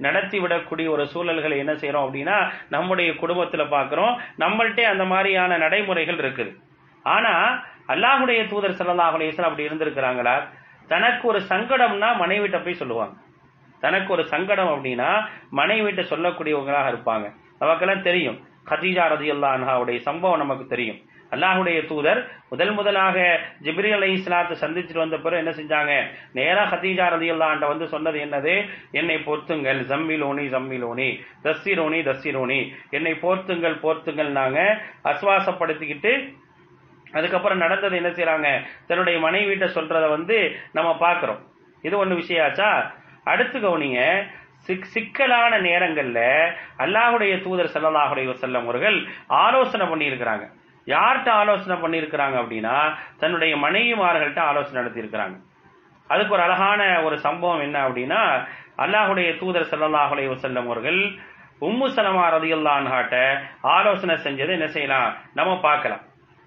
நடத்தி 0.06 0.38
விடக்கூடிய 0.40 0.88
ஒரு 0.90 1.04
சூழல்களை 1.14 1.58
என்ன 1.64 1.74
செய்யறோம் 1.82 2.06
அப்படின்னா 2.08 2.38
நம்முடைய 2.76 3.12
குடும்பத்துல 3.22 3.64
பாக்குறோம். 3.76 4.14
நம்மள்ட்டே 4.44 4.84
அந்த 4.94 5.06
மாதிரியான 5.14 5.58
நடைமுறைகள் 5.58 6.22
இருக்குது. 6.24 6.54
ஆனா 7.06 7.34
அல்லாஹுடைய 7.94 8.40
தூதர் 8.52 8.78
ஸல்லல்லாஹு 8.80 9.36
அப்படி 9.48 9.68
இருந்திருக்கிறாங்களா? 9.70 10.36
தனக்கு 10.88 11.24
ஒரு 11.28 11.40
சங்கடம்னா 11.50 12.10
மனைவிட்ட 12.22 12.58
போய் 12.64 12.82
சொல்லுவாங்க. 12.82 13.16
தனக்கு 13.84 14.10
ஒரு 14.16 14.24
சங்கடம் 14.34 14.72
அப்படின்னா 14.76 15.10
மனைவிட்ட 15.60 16.02
சொல்லக்கூடியவங்களாக 16.14 16.92
இருப்பாங்க. 16.94 17.28
நமக்கெல்லாம் 17.62 18.08
தெரியும். 18.10 18.40
ஹதீஜா 18.72 19.06
ரதி 19.14 19.30
அல்லாஹாவுடைய 19.36 20.00
சம்பவம் 20.08 20.44
நமக்கு 20.44 20.66
தெரியும். 20.74 21.00
அல்லாஹுடைய 21.34 21.80
தூதர் 21.90 22.20
முதல் 22.52 22.72
முதலாக 22.78 23.18
ஜிப்ரி 23.66 23.90
அலி 23.96 24.08
இஸ்லாத்தை 24.18 24.56
சந்திச்சுட்டு 24.62 25.02
வந்த 25.04 25.18
பிறகு 25.24 25.42
என்ன 25.42 25.52
செஞ்சாங்க? 25.58 25.94
நேரா 26.38 26.64
ஹதீஜா 26.72 27.06
ரதி 27.14 27.28
அல்லாண்ட 27.34 27.66
வந்து 27.72 27.86
சொன்னது 27.94 28.18
என்னது? 28.26 28.54
என்னை 29.00 29.18
போர்த்துங்கள் 29.28 29.80
ஜம்மிலோனி 29.92 30.46
ஜம்மிலோனி 30.54 31.10
தஸ்ஸிரோனி 31.46 32.00
தஸ்ஸிரோனி. 32.10 32.60
என்னை 32.98 33.14
போர்த்துங்கள் 33.24 33.78
போர்த்துங்கள் 33.84 34.32
நாங்க 34.40 34.60
அஸ்வாசப்படுத்திக்கிட்டு 35.12 36.14
அதுக்கப்புறம் 37.18 37.64
நடந்தது 37.66 37.96
என்ன 38.02 38.10
செய்யறாங்க 38.18 38.48
தன்னுடைய 38.88 39.20
மனைவிட்ட 39.28 39.68
சொல்றத 39.78 40.08
வந்து 40.18 40.40
நம்ம 40.78 40.90
பாக்குறோம் 41.06 41.40
இது 41.88 41.96
ஒன்று 42.02 42.16
விஷயாச்சா 42.22 42.70
அடுத்து 43.32 43.58
கவனிங்க 43.60 44.02
சிக் 44.68 44.90
சிக்கலான 44.94 45.60
நேரங்கள்ல 45.68 46.20
அல்லாஹுடைய 46.84 47.34
தூதர் 47.46 47.74
ஸல்லல்லாஹு 47.74 48.34
செல்லம் 48.44 48.66
அவர்கள் 48.68 48.98
ஆலோசனை 49.44 49.86
பண்ணியிருக்கிறாங்க. 49.92 50.46
யார்கிட்ட 50.88 51.30
ஆலோசனை 51.42 51.76
பண்ணியிருக்கிறாங்க 51.84 52.36
அப்படின்னா 52.42 52.76
தன்னுடைய 53.22 53.54
மனைவிமார்கள்ட்ட 53.66 54.42
ஆலோசனை 54.52 54.78
நடத்தியிருக்கிறாங்க. 54.82 55.38
அதுக்கு 56.10 56.36
ஒரு 56.36 56.44
அழகான 56.48 56.82
ஒரு 57.08 57.18
சம்பவம் 57.26 57.64
என்ன 57.68 57.78
அப்படின்னா 57.88 58.22
அல்லாஹுடைய 58.84 59.30
தூதர் 59.42 59.70
ஸல்லல்லாஹு 59.72 60.36
செல்லம் 60.46 60.68
அவர்கள் 60.70 61.02
உம்மு 61.68 61.88
சலமா 61.96 62.26
ரதியுல்லான்ஹாட்ட 62.36 63.16
ஆலோசனை 63.78 64.16
செஞ்சதை 64.26 64.52
என்ன 64.58 64.68
செய்யலாம்? 64.76 65.10
நம்ம 65.40 65.52
பார்க்கலாம். 65.68 66.04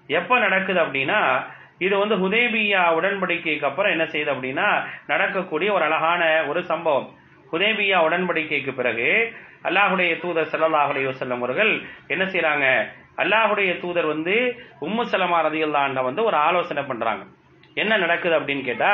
எப்ப 0.09 0.39
நடக்குது 0.45 0.79
அப்படின்னா 0.85 1.19
இது 1.85 1.95
வந்து 2.01 2.15
ஹுதேபியா 2.23 2.81
உடன்படிக்கைக்கு 2.97 3.67
அப்புறம் 3.69 3.93
என்ன 3.95 4.05
செய்யுது 4.13 4.33
அப்படின்னா 4.33 4.67
நடக்கக்கூடிய 5.11 5.69
ஒரு 5.73 5.83
அழகான 5.87 6.21
ஒரு 6.49 6.61
சம்பவம். 6.71 7.07
ஹுதேபியா 7.53 7.97
உடன்படிக்கைக்கு 8.07 8.71
பிறகு 8.79 9.09
அல்லாஹுடைய 9.67 10.11
தூதர் 10.21 10.51
ஸல்லல்லாஹு 10.51 11.13
செல்லம் 11.21 11.41
அவர்கள் 11.41 11.71
என்ன 12.13 12.23
செய்யறாங்க 12.23 12.67
அல்லாஹுடைய 13.21 13.71
தூதர் 13.81 14.07
வந்து 14.13 14.35
உம்மு 14.87 15.03
சலமா 15.11 15.39
ரதியுல்லாண்ட 15.47 16.01
வந்து 16.09 16.21
ஒரு 16.29 16.37
ஆலோசனை 16.47 16.83
பண்றாங்க. 16.83 17.23
என்ன 17.81 17.97
நடக்குது 18.03 18.35
அப்படின்னு 18.39 18.63
கேட்டா 18.69 18.91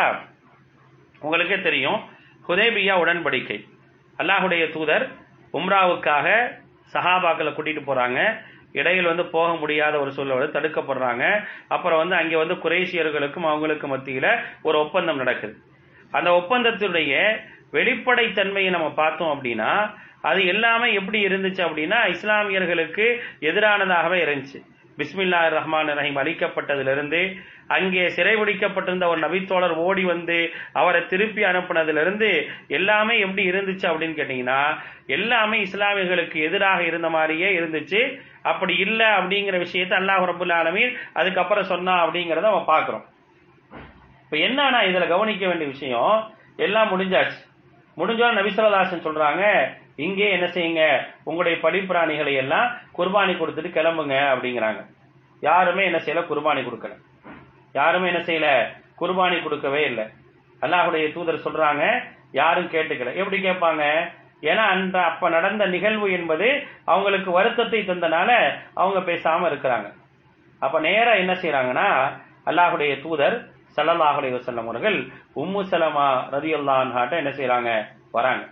உங்களுக்கே 1.22 1.58
தெரியும் 1.62 2.00
ஹுதேபியா 2.48 2.94
உடன்படிக்கை. 3.04 3.58
அல்லாஹுடைய 4.20 4.64
தூதர் 4.76 5.06
உம்ராவுக்காக 5.60 6.28
சஹாபாக்களை 6.94 7.52
கூட்டிட்டு 7.54 7.84
போறாங்க. 7.88 8.20
இடையில் 8.74 9.06
வந்து 9.06 9.26
போக 9.26 9.56
முடியாத 9.56 10.00
ஒரு 10.00 10.12
சூழல் 10.12 10.38
வந்து 10.38 10.60
தடுக்கப்படுறாங்க. 10.60 11.44
அப்புறம் 11.68 11.98
வந்து 11.98 12.16
அங்கே 12.16 12.36
வந்து 12.36 12.54
குரேஷியர்களுக்கும் 12.54 13.48
அவங்களுக்கு 13.52 13.88
மத்தியில் 13.88 14.32
ஒரு 14.62 14.80
ஒப்பந்தம் 14.80 15.16
நடக்குது. 15.16 15.56
அந்த 16.12 16.32
ஒப்பந்தத்துடைய 16.32 17.38
வெளிப்படைத்தன்மையை 17.72 18.70
நம்ம 18.70 18.92
பார்த்தோம் 18.92 19.34
அப்படின்னா 19.36 19.92
அது 20.22 20.46
எல்லாமே 20.46 20.94
எப்படி 20.94 21.26
இருந்துச்சு 21.28 21.62
அப்படின்னா 21.68 22.00
இஸ்லாமியர்களுக்கு 22.16 23.06
எதிரானதாகவே 23.40 24.18
இருந்துச்சு. 24.26 24.60
பிஸ்மில்லா 25.00 25.39
ரஹ்மான் 25.58 25.91
ரஹீம் 26.00 26.20
அளிக்கப்பட்டதிலிருந்து 26.24 27.22
அங்கே 27.75 28.03
சிறைபிடிக்கப்பட்டிருந்த 28.15 29.06
ஒரு 29.12 29.20
நபித்தோழர் 29.25 29.74
ஓடி 29.88 30.03
வந்து 30.12 30.38
அவரை 30.79 31.01
திருப்பி 31.12 31.41
அனுப்புனதிலிருந்து 31.50 32.29
எல்லாமே 32.77 33.15
எப்படி 33.25 33.44
இருந்துச்சு 33.51 33.86
அப்படின்னு 33.89 34.18
கேட்டீங்கன்னா 34.20 34.62
எல்லாமே 35.18 35.58
இஸ்லாமியர்களுக்கு 35.68 36.39
எதிராக 36.48 36.82
இருந்த 36.89 37.10
மாதிரியே 37.15 37.50
இருந்துச்சு. 37.60 38.01
அப்படி 38.51 38.74
இல்லை 38.86 39.08
அப்படிங்கிற 39.20 39.56
விஷயத்தை 39.65 39.96
அல்லாஹ் 40.00 40.25
ரபுல் 40.32 40.56
ஆலமீன் 40.60 40.94
அதுக்கப்புறம் 41.20 41.70
சொன்னா 41.74 41.96
அப்படிங்கிறத 42.03 42.50
அவன் 42.51 42.72
பார்க்குறோம். 42.74 43.06
இப்போ 44.24 44.38
என்னன்னா 44.48 44.79
இதில் 44.89 45.12
கவனிக்க 45.13 45.44
வேண்டிய 45.48 45.70
விஷயம் 45.75 46.18
எல்லாம் 46.65 46.91
முடிஞ்சாச்சு. 46.94 47.39
முடிஞ்சோம் 47.98 48.38
நபிசரதாசன் 48.39 49.06
சொல்றாங்க 49.08 49.44
இங்கே 50.06 50.27
என்ன 50.36 50.48
செய்யுங்க? 50.56 50.84
உங்களுடைய 51.29 51.56
படிப்பிராணிகளை 51.65 52.34
எல்லாம் 52.44 52.68
குர்பானி 52.98 53.34
கொடுத்துட்டு 53.39 53.72
கிளம்புங்க 53.77 54.15
அப்படிங்கிறாங்க. 54.34 54.82
யாருமே 55.48 55.84
என்ன 55.89 56.00
செய்யல? 56.06 56.22
குர்பானி 56.29 56.62
கொடுக்கல. 56.68 56.94
யாருமே 57.79 58.08
என்ன 58.12 58.22
செய்யல? 58.29 58.48
குர்பானி 59.01 59.38
கொடுக்கவே 59.41 59.82
இல்லை. 59.91 60.06
அல்லாஹுடைய 60.62 61.06
தூதர் 61.15 61.46
சொல்றாங்க 61.46 61.84
யாரும் 62.39 62.72
கேட்டுக்கல. 62.74 63.13
எப்படி 63.22 63.38
கேட்பாங்க? 63.48 63.84
ஏன்னா 64.50 64.63
அந்த 64.75 64.98
அப்ப 65.10 65.29
நடந்த 65.36 65.63
நிகழ்வு 65.75 66.08
என்பது 66.18 66.48
அவங்களுக்கு 66.94 67.29
வருத்தத்தை 67.38 67.79
தந்தனால 67.89 68.29
அவங்க 68.82 69.00
பேசாம 69.10 69.48
இருக்கிறாங்க. 69.51 69.88
அப்ப 70.65 70.75
நேரா 70.88 71.13
என்ன 71.24 71.34
செய்யறாங்கன்னா 71.41 71.88
அல்லாஹுடைய 72.50 72.94
தூதர் 73.06 73.36
ஸல்லல்லாஹு 73.75 74.20
அலைஹி 74.20 74.36
அவர்கள் 74.63 74.98
உம்மு 75.41 75.62
சலமா 75.74 76.08
ரதியல்லான்ஹாட்ட 76.36 77.22
என்ன 77.22 77.32
செய்யறாங்க 77.39 77.72
வராங்க. 78.18 78.44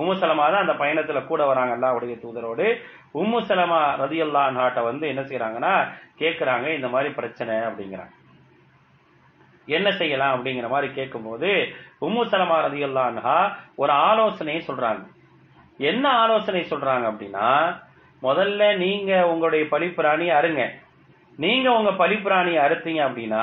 உம்மு 0.00 0.14
சலமா 0.20 0.44
தான் 0.52 0.64
அந்த 0.64 0.74
பயணத்துல 0.82 1.20
கூட 1.30 1.42
வராங்க 1.50 1.72
அல்லாவுடைய 1.76 2.14
தூதரோடு. 2.24 2.66
உம்மு 3.20 3.38
சலமா 3.48 3.80
நாட்டை 4.58 4.82
வந்து 4.90 5.04
என்ன 5.12 5.22
செய்யறாங்கன்னா 5.30 5.74
கேட்கிறாங்க 6.20 6.66
இந்த 6.76 6.88
மாதிரி 6.94 7.10
பிரச்சனை 7.18 7.56
அப்படிங்கிறாங்க. 7.68 8.14
என்ன 9.76 9.88
செய்யலாம் 10.00 10.34
அப்படிங்கிற 10.34 10.68
மாதிரி 10.72 10.88
கேட்கும்போது 10.98 11.50
உம்மு 12.06 12.24
சலமா 12.32 12.56
ரதியல்லான்ஹா 12.66 13.38
ஒரு 13.82 13.92
ஆலோசனையை 14.08 14.60
சொல்றாங்க. 14.68 15.04
என்ன 15.90 16.04
ஆலோசனை 16.22 16.62
சொல்றாங்க 16.72 17.06
அப்படின்னா 17.12 17.48
முதல்ல 18.22 18.68
நீங்க 18.84 19.12
உங்களுடைய 19.32 19.64
பலிப்பிராணி 19.72 20.26
அருங்க 20.36 20.62
நீங்க 21.44 21.66
உங்க 21.78 21.90
பலிப்பிராணியை 22.02 22.60
அறுத்தீங்க 22.66 23.00
அப்படின்னா 23.08 23.42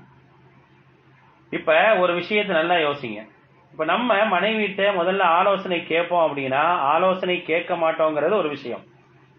இப்ப 1.50 1.96
ஒரு 1.96 2.14
விஷயத்தை 2.14 2.56
நல்லா 2.56 2.88
யோசிங்க. 2.88 3.28
இப்ப 3.72 3.84
நம்ம 3.84 4.14
மனைவிட்ட 4.14 4.92
முதல்ல 4.98 5.20
ஆலோசனை 5.20 5.86
கேட்போம் 5.86 6.36
அப்படின்னா 6.36 6.62
ஆலோசனை 6.64 7.42
கேட்க 7.42 7.74
மாட்டோங்கிறது 7.74 8.32
ஒரு 8.32 8.48
விஷயம். 8.48 8.80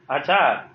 ஆச்சா? 0.07 0.65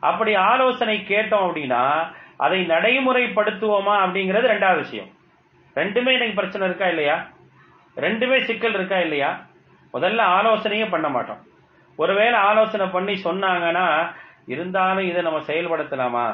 அப்படி 0.00 0.34
ஆலோசனை 0.34 1.04
கேட்டோம் 1.08 1.46
அப்படின்னா 1.46 2.12
அதை 2.36 2.66
நடைமுறைப்படுத்துவோமா 2.66 3.94
அப்படிங்கிறது 4.06 4.46
ரெண்டாவது 4.46 4.76
விஷயம். 4.76 5.06
ரெண்டுமே 5.74 6.12
எனக்கு 6.12 6.34
பிரச்சனை 6.34 6.66
இருக்கா 6.66 6.86
இல்லையா? 6.86 7.26
ரெண்டுமே 7.96 8.44
சிக்கல் 8.44 8.74
இருக்கா 8.74 8.98
இல்லையா? 8.98 9.46
முதல்ல 9.94 10.20
ஆலோசனையே 10.38 10.86
பண்ண 10.94 11.08
மாட்டோம். 11.08 11.42
ஒருவேளை 11.98 12.38
ஆலோசனை 12.48 12.86
பண்ணி 12.86 13.14
சொன்னாங்கன்னா 13.24 13.86
இருந்தாலும் 14.54 15.06
இதை 15.10 15.22
நம்ம 15.22 15.40
செயல்படுத்தலாமா? 15.50 16.26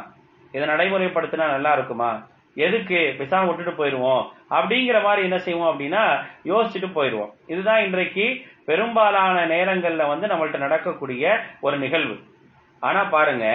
இதை 0.54 0.64
நடைமுறைப்படுத்தினா 0.68 1.46
நல்லா 1.54 1.72
இருக்குமா? 1.72 2.10
எதுக்கு? 2.56 2.98
பேசாம 3.18 3.46
விட்டுட்டு 3.46 3.72
போயிடுவோம். 3.78 4.24
அப்படிங்கிற 4.56 4.98
மாதிரி 5.06 5.22
என்ன 5.28 5.38
செய்வோம் 5.46 5.70
அப்படின்னா 5.72 6.02
யோசிச்சுட்டு 6.50 6.90
போயிடுவோம். 6.98 7.32
இதுதான் 7.52 7.84
இன்றைக்கு 7.86 8.26
பெரும்பாலான 8.68 9.46
நேரங்கள்ல 9.54 10.04
வந்து 10.12 10.26
நம்மள்ட்ட 10.26 10.58
நடக்கக்கூடிய 10.66 11.34
ஒரு 11.66 11.78
நிகழ்வு. 11.78 12.16
ஆனா 12.80 13.02
பாருங்க 13.14 13.46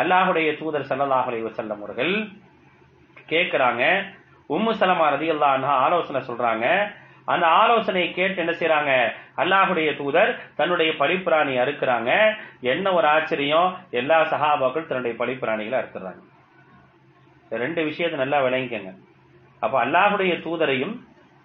அல்லாஹுடைய 0.00 0.48
தூதர் 0.58 0.88
ஸல்லல்லாஹு 0.88 1.28
அலைஹி 1.30 1.46
வஸல்லம் 1.48 1.80
அவர்கள் 1.82 2.14
கேட்கிறாங்க 3.32 3.82
உம்மு 4.54 4.72
சலமா 4.80 5.06
ரதியல்லாஹு 5.14 5.70
ஆலோசனை 5.84 6.20
சொல்றாங்க. 6.26 6.66
அந்த 7.32 7.46
ஆலோசனையை 7.46 8.14
கேட்டு 8.14 8.42
என்ன 8.42 8.52
செய்யறாங்க 8.52 8.92
அல்லாஹுடைய 9.42 9.96
தூதர் 9.96 10.30
தன்னுடைய 10.54 10.92
பழிப்பிராணி 10.92 11.54
அறுக்கிறாங்க. 11.62 12.10
என்ன 12.60 12.92
ஒரு 12.92 13.06
ஆச்சரியம்? 13.06 13.76
எல்லா 13.90 14.18
சகாபாக்கள் 14.32 14.86
தன்னுடைய 14.86 15.14
பழிப்பிராணிகளை 15.20 15.76
அறுக்கிறாங்க. 15.82 16.20
ரெண்டு 17.50 17.84
விஷயத்தை 17.84 18.18
நல்லா 18.18 18.38
விளங்கிக்கங்க. 18.46 18.92
அப்ப 19.60 19.84
அல்லாஹுடைய 19.84 20.34
தூதரையும் 20.46 20.94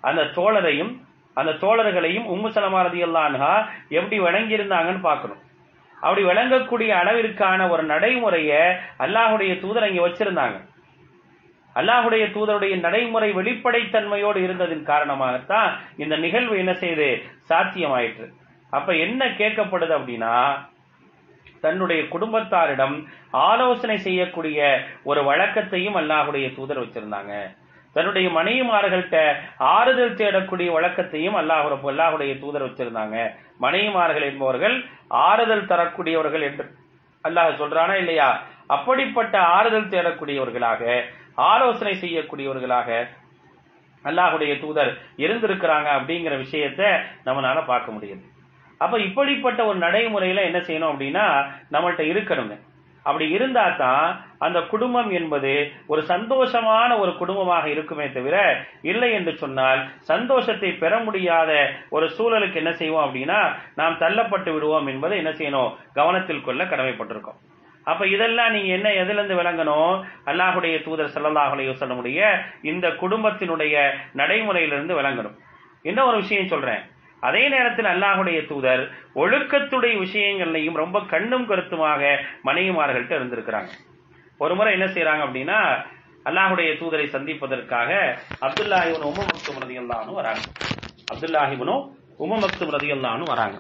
அந்த 0.02 0.22
தோழரையும் 0.22 0.94
அந்த 1.34 1.52
தோழர்களையும் 1.52 2.26
உம்மு 2.34 2.50
சலமா 2.56 3.52
எப்படி 3.90 4.20
வணங்கி 4.20 4.58
இருந்தாங்கன்னு 4.58 5.02
பார்க்கணும். 5.02 5.42
அப்படி 5.96 6.22
விளங்கக்கூடிய 6.24 6.92
அளவிற்கான 7.02 7.70
ஒரு 7.70 7.84
நடைமுறைய 7.84 8.52
அல்லாஹுடைய 9.00 9.54
தூதர் 9.60 9.88
அங்க 9.88 10.02
வச்சிருந்தாங்க. 10.08 10.58
அல்லாஹுடைய 11.76 12.24
தூதருடைய 12.26 12.80
நடைமுறை 12.80 13.30
வெளிப்படைத்தன்மையோடு 13.34 14.40
இருந்ததின் 14.48 14.84
காரணமாகத்தான் 14.84 15.72
இந்த 15.98 16.16
நிகழ்வு 16.16 16.58
என்ன 16.58 16.74
செய்து? 16.74 17.08
சாத்தியமாயிற்று. 17.50 18.28
அப்ப 18.70 18.96
என்ன 18.96 19.26
கேட்கப்படுது 19.26 19.94
அப்படின்னா 20.00 20.36
தன்னுடைய 21.62 22.02
குடும்பத்தாரிடம் 22.04 22.96
ஆலோசனை 23.30 23.98
செய்யக்கூடிய 23.98 24.60
ஒரு 25.04 25.22
வழக்கத்தையும் 25.24 25.98
அல்லாஹுடைய 26.02 26.56
தூதர் 26.56 26.82
வச்சிருந்தாங்க. 26.84 27.34
தன்னுடைய 27.94 28.28
மனைவிமார்கள்ட்ட 28.30 29.18
ஆறுதல் 29.58 30.14
தேடக்கூடிய 30.14 30.70
வழக்கத்தையும் 30.78 31.38
அல்லாஹ் 31.42 31.90
அல்லாஹுடைய 31.92 32.40
தூதர் 32.40 32.66
வச்சிருந்தாங்க. 32.66 33.18
மனைவிமார்கள் 33.62 34.26
என்பவர்கள் 34.30 34.76
ஆறுதல் 35.08 35.70
தரக்கூடியவர்கள் 35.72 36.42
என்று. 36.42 36.66
அல்லாஹ் 37.24 37.60
சொல்றானா 37.62 37.96
இல்லையா? 37.96 38.30
அப்படிப்பட்ட 38.68 39.36
ஆறுதல் 39.40 39.92
தேடக்கூடியவர்களாக 39.94 41.04
ஆலோசனை 41.38 41.94
செய்யக்கூடியவர்களாக 42.04 42.90
அல்லாஹுடைய 44.06 44.52
தூதர் 44.60 44.92
இருந்திருக்கிறாங்க 45.24 45.88
அப்படிங்கிற 45.98 46.36
விஷயத்த 46.46 46.82
நம்மளால 47.26 47.66
பார்க்க 47.66 47.96
முடியுது. 47.96 48.24
அப்ப 48.82 49.00
இப்படிப்பட்ட 49.00 49.66
ஒரு 49.66 49.78
நடைமுறையில 49.86 50.44
என்ன 50.50 50.60
செய்யணும் 50.68 50.92
அப்படின்னா 50.94 51.26
நம்மள்ட்ட 51.76 52.04
இருக்கணுங்க. 52.12 52.56
அப்படி 53.06 53.26
இருந்தா 53.36 53.64
தான் 53.84 54.08
அந்த 54.46 54.60
குடும்பம் 54.72 55.12
என்பது 55.20 55.52
ஒரு 55.92 56.02
சந்தோஷமான 56.12 57.00
ஒரு 57.04 57.12
குடும்பமாக 57.22 57.66
இருக்குமே 57.70 58.08
தவிர 58.18 58.36
இல்லை 58.92 59.10
என்று 59.14 59.34
சொன்னால் 59.44 59.82
சந்தோஷத்தை 60.12 60.72
பெற 60.84 61.00
முடியாத 61.08 61.52
ஒரு 61.90 62.08
சூழலுக்கு 62.18 62.62
என்ன 62.64 62.74
செய்வோம் 62.82 63.06
அப்படின்னா 63.08 63.40
நாம் 63.76 64.02
தள்ளப்பட்டு 64.04 64.54
விடுவோம் 64.54 64.88
என்பதை 64.88 65.18
என்ன 65.18 65.34
செய்யணும்? 65.40 65.72
கவனத்தில் 65.94 66.46
கொள்ள 66.50 66.64
கடமைப்பட்டிருக்கோம். 66.64 67.40
அப்ப 67.90 68.08
இதெல்லாம் 68.08 68.52
நீங்க 68.56 68.72
என்ன 68.78 68.88
எதுல 69.02 69.20
இருந்து 69.20 69.38
விளங்கணும்? 69.42 69.94
அல்லாஹுடைய 70.32 70.76
தூதர் 70.88 71.14
ஸல்லல்லாஹு 71.16 71.54
அலைஹி 71.56 72.28
இந்த 72.72 72.88
குடும்பத்தினுடைய 73.02 73.76
நடைமுறையிலிருந்து 74.20 74.98
விளங்கணும். 75.00 75.38
என்ன 75.90 76.00
ஒரு 76.10 76.18
விஷயம் 76.24 76.52
சொல்றேன். 76.54 76.82
அதே 77.28 77.44
நேரத்தில் 77.54 77.90
அல்லாஹுடைய 77.94 78.40
தூதர் 78.52 78.84
ஒழுக்கத்துடைய 79.22 79.96
விஷயங்கள்லையும் 80.06 80.80
ரொம்ப 80.84 80.98
கண்ணும் 81.14 81.48
கருத்துமாக 81.50 82.02
மனைவிமார்கள்ட்ட 82.48 83.14
இருந்திருக்கிறாங்க. 83.20 83.72
ஒரு 84.44 84.54
முறை 84.60 84.72
என்ன 84.78 84.88
செய்யறாங்க 84.94 85.24
அப்படின்னா 85.28 85.60
அல்லாஹுடைய 86.30 86.72
தூதரை 86.80 87.06
சந்திப்பதற்காக 87.16 87.92
அப்துல்லாஹிபன் 88.46 89.08
உம 89.12 89.22
மக்தும் 89.32 89.60
ரதியல்லான்னு 89.64 90.14
வராங்க. 90.20 90.44
அப்துல்லாஹிபனும் 91.14 91.84
உம 92.24 92.40
மக்தும் 92.44 92.74
ரதியல்லான்னு 92.78 93.26
வராங்க. 93.34 93.58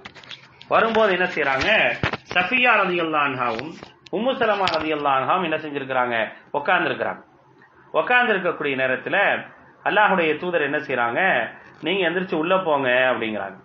வரும்போது 0.74 1.12
என்ன 1.18 1.28
செய்யறாங்க 1.36 1.70
சஃபியா 2.34 2.74
ரதியல்லான்ஹாவும் 2.82 3.72
உம்மு 4.14 4.32
சலமா 4.40 4.66
அல்லாஹாம் 4.96 5.46
என்ன 5.48 5.58
செஞ்சிருக்கிறாங்க? 5.58 6.16
உட்கார்ந்து 6.52 6.90
இருக்கிறாங்க 6.90 7.22
உட்கார்ந்து 7.94 8.34
இருக்கக்கூடிய 8.34 8.74
நேரத்துல 8.82 9.18
அல்லாஹுடைய 9.86 10.32
தூதர் 10.42 10.68
என்ன 10.68 10.78
செய்யறாங்க 10.78 11.20
நீங்க 11.86 12.02
எந்திரிச்சு 12.10 12.36
உள்ள 12.44 12.58
போங்க 12.58 12.90
அப்படிங்கிறாங்க. 13.12 13.58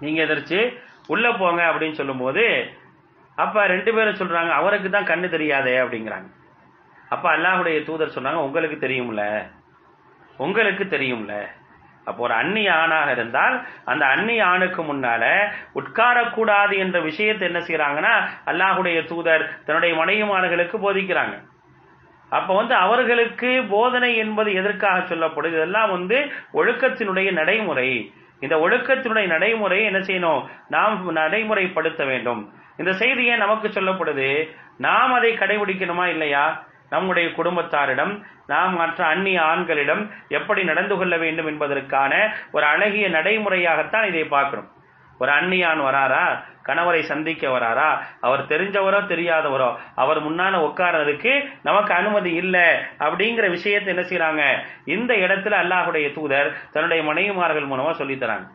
நீங்க 0.00 0.18
எந்திரிச்சு 0.24 0.60
உள்ள 1.06 1.26
போங்க 1.32 1.60
அப்படின்னு 1.70 1.98
சொல்லும்போது 2.00 2.44
அப்ப 3.38 3.66
ரெண்டு 3.66 3.90
பேரும் 3.94 4.20
சொல்றாங்க 4.20 4.52
அவருக்கு 4.60 4.90
தான் 4.90 5.10
கண்ணு 5.10 5.28
தெரியாதே 5.28 5.74
அப்படிங்கிறாங்க. 5.82 6.28
அப்ப 7.14 7.26
அல்லாஹுடைய 7.36 7.78
தூதர் 7.84 8.14
சொன்னாங்க 8.16 8.40
உங்களுக்கு 8.46 8.76
தெரியும்ல? 8.86 9.22
உங்களுக்கு 10.38 10.84
தெரியும்ல? 10.94 11.34
அப்போ 12.06 12.22
ஒரு 12.22 12.34
அந்நிய 12.34 12.70
ஆணாக 12.74 13.10
இருந்தால் 13.10 13.56
அந்த 13.84 14.04
அந்நிய 14.06 14.46
ஆணுக்கு 14.46 14.82
முன்னால 14.82 15.24
உட்காரக்கூடாது 15.74 16.74
என்ற 16.78 17.00
விஷயத்தை 17.00 17.44
என்ன 17.48 17.60
செய்யறாங்கன்னா 17.66 18.14
அல்லாஹுடைய 18.46 18.98
தூதர் 19.04 19.44
தன்னுடைய 19.64 19.92
மனைவிமார்களுக்கு 20.02 20.76
போதிக்கிறாங்க. 20.86 21.36
அப்ப 22.30 22.50
வந்து 22.54 22.74
அவர்களுக்கு 22.74 23.50
போதனை 23.68 24.16
என்பது 24.16 24.52
எதற்காக 24.54 25.14
சொல்லப்படுது? 25.14 25.56
இதெல்லாம் 25.58 25.90
வந்து 25.90 26.18
ஒழுக்கத்தினுடைய 26.54 27.32
நடைமுறை. 27.32 27.90
இந்த 28.40 28.56
ஒழுக்கத்தினுடைய 28.56 29.26
நடைமுறையை 29.26 29.86
என்ன 29.86 29.98
செய்யணும்? 29.98 30.42
நாம் 30.68 31.16
நடைமுறைப்படுத்த 31.16 32.06
வேண்டும். 32.06 32.40
இந்த 32.76 32.92
செய்தியை 32.92 33.36
நமக்கு 33.36 33.68
சொல்லப்படுது? 33.68 34.30
நாம் 34.78 35.12
அதை 35.12 35.30
கடைபிடிக்கணுமா 35.38 36.06
இல்லையா? 36.06 36.64
நம்முடைய 36.90 37.28
குடும்பத்தாரிடம் 37.28 38.22
நாம் 38.46 38.74
மற்ற 38.76 39.06
அந்நிய 39.06 39.42
ஆண்களிடம் 39.42 40.02
எப்படி 40.28 40.64
நடந்து 40.64 40.96
கொள்ள 40.96 41.16
வேண்டும் 41.16 41.46
என்பதற்கான 41.46 42.12
ஒரு 42.52 42.66
அழகிய 42.66 43.08
நடைமுறையாகத்தான் 43.08 44.06
இதை 44.06 44.24
பார்க்கிறோம். 44.24 44.70
ஒரு 45.18 45.32
அந்நியான் 45.32 45.80
வராரா? 45.80 46.24
கணவரை 46.66 47.00
சந்திக்க 47.00 47.50
வராரா? 47.50 48.02
அவர் 48.20 48.46
தெரிஞ்சவரோ 48.46 49.00
தெரியாதவரோ? 49.06 49.76
அவர் 49.94 50.18
முன்னான 50.24 50.54
உட்கார்றதுக்கு 50.58 51.48
நமக்கு 51.62 51.94
அனுமதி 51.94 52.32
இல்லை 52.32 52.66
அப்படிங்கிற 52.98 53.50
விஷயத்தை 53.50 53.94
என்ன 53.94 54.04
செய்யறாங்க 54.08 54.42
இந்த 54.84 55.14
இடத்துல 55.14 55.56
அல்லாஹுடைய 55.62 56.12
தூதர் 56.12 56.54
தன்னுடைய 56.72 57.02
மனைவிமார்கள் 57.12 57.70
மூலமா 57.70 57.92
சொல்லித்தராங்க 57.98 58.46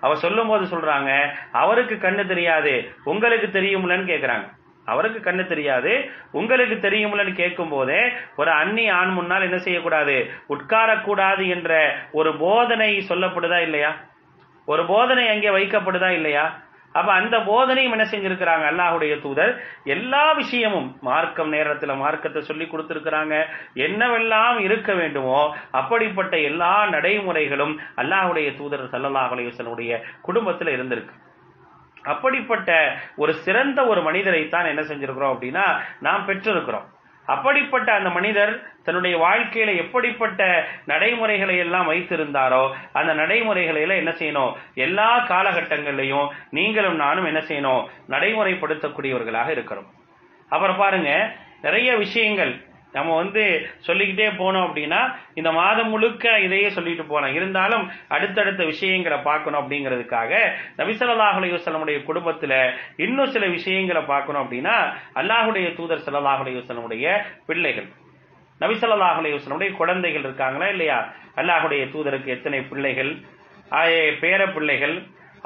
அவர் 0.00 0.16
சொல்லும் 0.16 0.48
போது 0.48 0.64
சொல்றாங்க 0.64 1.10
அவருக்கு 1.52 1.94
கண்ணு 1.94 2.26
தெரியாது 2.26 2.92
உங்களுக்கு 3.04 3.60
தெரியும்லன்னு 3.60 4.10
கேட்கிறாங்க 4.12 4.46
அவருக்கு 4.86 5.20
கண்ணு 5.20 5.44
தெரியாது. 5.46 5.92
உங்களுக்கு 6.32 6.76
தெரியும்லன்னு 6.86 7.34
கேட்கும் 7.42 7.72
போதே 7.76 8.00
ஒரு 8.36 8.50
அந்நிய 8.50 8.94
ஆண் 8.94 9.14
முன்னால் 9.18 9.48
என்ன 9.48 9.58
செய்யக்கூடாது? 9.58 10.18
உட்காரக்கூடாது 10.56 11.46
என்ற 11.56 11.72
ஒரு 12.12 12.32
போதனை 12.44 12.92
சொல்லப்படுதா 13.10 13.60
இல்லையா? 13.68 13.90
ஒரு 14.68 14.84
போதனை 14.92 15.26
அங்கே 15.28 15.50
வைக்கப்படுதா 15.56 16.08
இல்லையா? 16.20 16.46
அப்ப 16.98 17.10
அந்த 17.12 17.36
போதனையும் 17.48 17.94
என்ன 17.94 18.04
செஞ்சிருக்கிறாங்க? 18.10 18.64
அல்லாஹுடைய 18.70 19.14
தூதர் 19.24 19.52
எல்லா 19.94 20.22
விஷயமும் 20.32 20.88
மார்க்கம் 21.08 21.52
நேரத்துல 21.52 21.96
மார்க்கத்தை 21.96 22.42
சொல்லி 22.42 22.66
கொடுத்திருக்கிறாங்க. 22.66 23.34
என்னவெல்லாம் 23.86 24.58
இருக்க 24.58 24.92
வேண்டுமோ 24.94 25.40
அப்படிப்பட்ட 25.80 26.36
எல்லா 26.50 26.72
நடைமுறைகளும் 26.94 27.76
அல்லாஹுடைய 28.02 28.50
தூதர் 28.60 28.90
சல்லல்லாஹ் 28.94 29.32
அலையுடைய 29.36 30.00
குடும்பத்துல 30.28 30.74
இருந்திருக்கு. 30.76 31.14
அப்படிப்பட்ட 32.12 32.70
ஒரு 33.22 33.32
சிறந்த 33.44 33.80
ஒரு 33.92 34.02
மனிதரை 34.08 34.42
தான் 34.48 34.70
என்ன 34.72 34.82
செஞ்சிருக்கிறோம் 34.90 35.34
அப்படின்னா 35.34 35.64
நாம் 36.06 36.28
பெற்றிருக்கிறோம். 36.28 36.86
அப்படிப்பட்ட 37.26 37.88
அந்த 37.98 38.10
மனிதர் 38.16 38.52
தன்னுடைய 38.86 39.14
வாழ்க்கையில 39.24 39.70
எப்படிப்பட்ட 39.82 40.42
நடைமுறைகளை 40.90 41.56
எல்லாம் 41.64 41.88
வைத்திருந்தாரோ 41.90 42.62
அந்த 42.98 43.12
நடைமுறைகளை 43.20 43.80
எல்லாம் 43.84 44.02
என்ன 44.02 44.12
செய்யணும்? 44.20 44.52
எல்லா 44.86 45.08
காலகட்டங்கள்லையும் 45.32 46.28
நீங்களும் 46.58 46.98
நானும் 47.04 47.28
என்ன 47.30 47.40
செய்யணும்? 47.48 47.82
நடைமுறைப்படுத்தக்கூடியவர்களாக 48.14 49.50
இருக்கிறோம் 49.56 49.90
அப்புறம் 50.50 50.80
பாருங்க 50.82 51.10
நிறைய 51.62 51.90
விஷயங்கள் 52.04 52.52
நம்ம 52.96 53.10
வந்து 53.20 53.42
சொல்லிக்கிட்டே 53.86 54.28
போனோம் 54.40 54.66
அப்படின்னா 54.68 55.00
இந்த 55.34 55.50
மாதம் 55.58 55.90
முழுக்க 55.94 56.38
இதையே 56.46 56.68
சொல்லிட்டு 56.76 57.04
போனோம் 57.12 57.36
இருந்தாலும் 57.38 57.84
அடுத்தடுத்த 58.16 58.64
விஷயங்களை 58.64 59.18
பார்க்கணும் 59.28 59.60
அப்படிங்கிறதுக்காக 59.60 60.32
நபிசல்லாஹ் 60.80 61.38
அலையுசல்லமுடைய 61.40 61.98
குடும்பத்துல 62.08 62.54
இன்னும் 63.06 63.32
சில 63.36 63.46
விஷயங்களை 63.56 64.02
பார்க்கணும் 64.12 64.42
அப்படின்னா 64.44 64.76
அல்லாஹுடைய 65.20 65.68
தூதர் 65.78 66.04
சல்லாஹ் 66.06 66.42
அலையுசல்லமுடைய 66.44 67.06
பிள்ளைகள். 67.48 67.88
நபிசல்லாஹ் 68.60 69.18
அலையுசல்லமுடைய 69.20 69.70
குழந்தைகள் 69.80 70.24
இருக்காங்களா 70.26 70.68
இல்லையா? 70.74 70.98
அல்லாஹுடைய 71.40 71.82
தூதருக்கு 71.94 72.28
எத்தனை 72.36 72.60
பிள்ளைகள்? 72.70 73.12
பேர 74.22 74.40
பிள்ளைகள் 74.54 74.96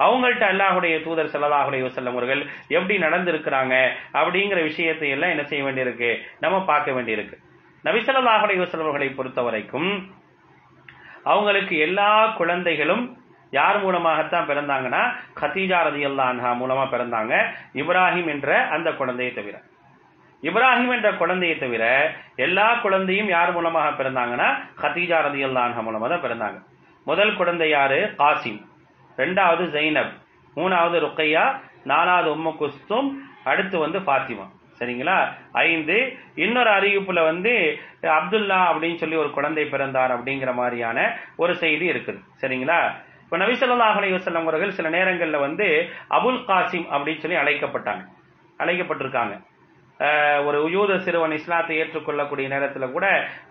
அவங்கள்ட்ட 0.05 0.45
அல்லாஹுடைய 0.53 1.03
தூதர் 1.05 1.33
செல்லதாகுடைய 1.35 1.83
வசல்லம் 1.87 2.15
அவர்கள் 2.17 2.43
எப்படி 2.69 2.97
நடந்திருக்கிறாங்க 2.99 3.75
அப்படிங்கிற 4.13 4.63
விஷயத்தை 4.63 5.09
எல்லாம் 5.09 5.31
என்ன 5.31 5.45
செய்ய 5.45 5.65
வேண்டியிருக்கு? 5.65 6.11
நம்ம 6.41 6.65
பார்க்க 6.65 6.93
வேண்டியிருக்கு. 6.93 7.39
நபிசல்லாஹுடைய 7.85 8.59
வசல்லம் 8.65 8.89
அவர்களை 8.89 9.09
பொறுத்த 9.09 9.43
வரைக்கும் 9.43 9.91
அவங்களுக்கு 11.25 11.79
எல்லா 11.79 12.27
குழந்தைகளும் 12.27 13.19
யார் 13.51 13.83
மூலமாகத்தான் 13.83 14.49
பிறந்தாங்கன்னா? 14.49 15.01
கத்தீஜா 15.41 15.79
ரதி 15.87 16.03
அல்லான்ஹா 16.11 16.51
மூலமா 16.61 16.85
பிறந்தாங்க. 16.95 17.33
இப்ராஹிம் 17.75 18.27
என்ற 18.27 18.69
அந்த 18.69 18.93
குழந்தையை 18.93 19.35
தவிர. 19.35 19.57
இப்ராஹிம் 20.43 20.93
என்ற 20.97 21.13
குழந்தையை 21.13 21.59
தவிர 21.59 22.15
எல்லா 22.37 22.75
குழந்தையும் 22.75 23.29
யார் 23.29 23.53
மூலமாக 23.53 24.03
பிறந்தாங்கன்னா? 24.03 24.49
ஹத்தீஜா 24.83 25.19
ரதி 25.27 25.43
அல்லான்ஹா 25.49 25.83
மூலமா 25.89 26.09
தான் 26.09 26.25
பிறந்தாங்க. 26.27 26.59
முதல் 27.05 27.37
குழந்தை 27.37 27.69
யாரு? 27.71 28.15
காசிம். 28.19 28.61
ரெண்டாவது 29.17 29.65
ஜெய்னப் 29.65 30.13
மூணாவது 30.57 31.01
ருக்கையா 31.01 31.61
நாலாவது 31.85 32.37
உம்ம 32.37 32.57
குஸ்தும் 32.61 33.15
அடுத்து 33.45 33.79
வந்து 33.79 33.99
ஃபாத்திமா. 33.99 34.51
சரிங்களா? 34.79 35.29
ஐந்து 35.53 36.17
இன்னொரு 36.35 36.71
அறிவிப்புல 36.71 37.25
வந்து 37.25 37.79
அப்துல்லா 38.03 38.59
அப்படின்னு 38.73 38.95
சொல்லி 38.95 39.17
ஒரு 39.17 39.31
குழந்தை 39.31 39.65
பிறந்தார் 39.65 40.23
அப்படிங்கிற 40.23 40.55
மாதிரியான 40.55 41.19
ஒரு 41.37 41.57
செய்தி 41.57 41.91
இருக்குது. 41.91 42.21
சரிங்களா? 42.41 42.91
இப்ப 43.25 43.39
நபிசல்லாஹ் 43.39 43.99
அலி 44.01 44.13
வசல்லம் 44.13 44.43
அவர்கள் 44.43 44.71
சில 44.71 44.91
நேரங்கள்ல 44.91 45.41
வந்து 45.41 45.89
அபுல் 46.11 46.41
காசிம் 46.47 46.87
அப்படின்னு 46.93 47.19
சொல்லி 47.19 47.37
அழைக்கப்பட்டாங்க. 47.37 48.07
அழைக்கப்பட்டிருக்காங்க. 48.59 49.41
ஒரு 50.49 50.59
யூத 50.75 50.93
சிறுவன் 51.07 51.35
இஸ்லாத்தை 51.39 51.75
ஏற்றுக்கொள்ளக்கூடிய 51.81 52.47
நேரத்தில் 52.53 52.95
கூட 52.95 53.07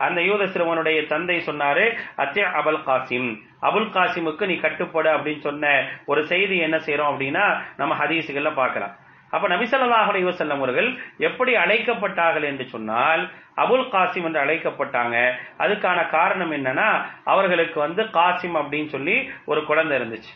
அந்த 0.06 0.20
யூத 0.30 0.44
சிறுவனுடைய 0.54 1.00
தந்தை 1.12 1.38
சொன்னாரு 1.50 1.86
அத்தே 2.24 2.46
அபுல் 2.62 2.82
காசிம். 2.88 3.30
அபுல் 3.68 3.92
காசிமுக்கு 3.98 4.50
நீ 4.52 4.56
கட்டுப்படு 4.64 5.12
அப்படின்னு 5.18 5.46
சொன்ன 5.50 5.74
ஒரு 6.12 6.24
செய்தி 6.32 6.58
என்ன 6.68 6.80
செய்யறோம் 6.88 7.12
அப்படின்னா 7.14 7.46
நம்ம 7.82 7.96
ஹதீசுகள்ல 8.02 8.52
பார்க்கலாம். 8.62 8.96
அப்ப 9.34 9.48
நபிசல்லாஹுடைய 9.54 10.22
அலைவசல்லம் 10.24 10.62
அவர்கள் 10.62 10.90
எப்படி 11.28 11.52
அழைக்கப்பட்டார்கள் 11.64 12.46
என்று 12.52 12.66
சொன்னால் 12.74 13.24
அபுல் 13.64 13.88
காசிம் 13.96 14.26
என்று 14.28 14.44
அழைக்கப்பட்டாங்க. 14.46 15.16
அதுக்கான 15.64 16.00
காரணம் 16.18 16.54
என்னன்னா 16.58 16.90
அவர்களுக்கு 17.34 17.78
வந்து 17.86 18.04
காசிம் 18.20 18.60
அப்படின்னு 18.62 18.90
சொல்லி 18.96 19.16
ஒரு 19.52 19.62
குழந்தை 19.70 19.96
இருந்துச்சு. 20.00 20.34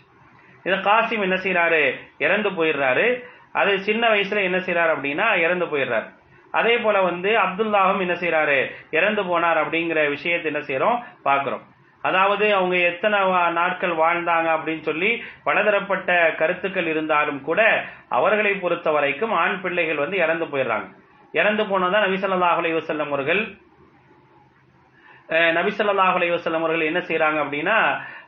இந்த 0.66 0.78
காசிம் 0.90 1.24
என்ன 1.28 1.38
செய்யறாரு 1.46 1.84
இறந்து 2.26 2.50
போயிடுறாரு. 2.58 3.08
அது 3.54 3.72
சின்ன 3.88 4.04
வயசுல 4.10 4.44
என்ன 4.50 4.58
செய்யறாரு 4.58 4.92
அப்படின்னா 4.96 5.28
இறந்து 5.46 5.66
போயிடுறாரு. 5.66 6.08
அதே 6.52 6.74
போல 6.78 7.02
வந்து 7.02 7.30
அப்துல்லாவும் 7.44 8.04
என்ன 8.06 8.16
செய்யறாரு 8.24 8.58
இறந்து 8.92 9.22
போனார் 9.24 9.60
அப்படிங்கிற 9.62 10.10
விஷயத்தை 10.10 10.48
என்ன 10.52 10.62
செய்யறோம் 10.68 10.98
பாக்குறோம் 11.26 11.64
அதாவது 12.04 12.46
அவங்க 12.56 12.76
எத்தனை 12.92 13.20
நாட்கள் 13.52 13.92
வாழ்ந்தாங்க 13.92 14.50
அப்படின்னு 14.56 14.82
சொல்லி 14.82 15.10
பலதரப்பட்ட 15.44 16.10
கருத்துக்கள் 16.38 16.88
இருந்தாலும் 16.88 17.40
கூட 17.42 17.62
அவர்களை 18.10 18.54
பொறுத்த 18.54 18.92
வரைக்கும் 18.92 19.34
ஆண் 19.34 19.62
பிள்ளைகள் 19.62 20.02
வந்து 20.04 20.18
இறந்து 20.18 20.46
போயிடுறாங்க. 20.46 20.88
இறந்து 21.34 21.64
போனதான் 21.64 22.06
நபிசல்லாஹ் 22.08 22.60
அலி 22.62 22.72
வசல்லம் 22.74 23.12
அவர்கள் 23.14 23.42
நபிசல்லாஹ் 25.60 26.18
அலி 26.20 26.30
அவர்கள் 26.60 26.90
என்ன 26.90 27.02
செய்யறாங்க 27.10 27.40
அப்படின்னா 27.46 27.78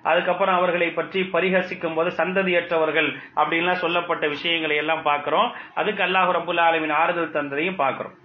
அதுக்கப்புறம் 0.10 0.58
அவர்களை 0.58 0.90
பற்றி 0.98 1.20
பரிகசிக்கும் 1.36 1.96
போது 1.98 2.10
சந்ததியற்றவர்கள் 2.20 3.10
அப்படின்லாம் 3.40 3.82
சொல்லப்பட்ட 3.84 4.26
விஷயங்களை 4.36 4.76
எல்லாம் 4.82 5.08
பார்க்கிறோம். 5.10 5.50
அதுக்கு 5.82 6.04
அல்லாஹ் 6.08 6.36
ரபுல் 6.38 6.62
ஆலமின் 6.68 6.96
ஆறுதல் 7.02 7.36
தந்ததையும் 7.38 7.82
பார்க்கிறோம். 7.82 8.16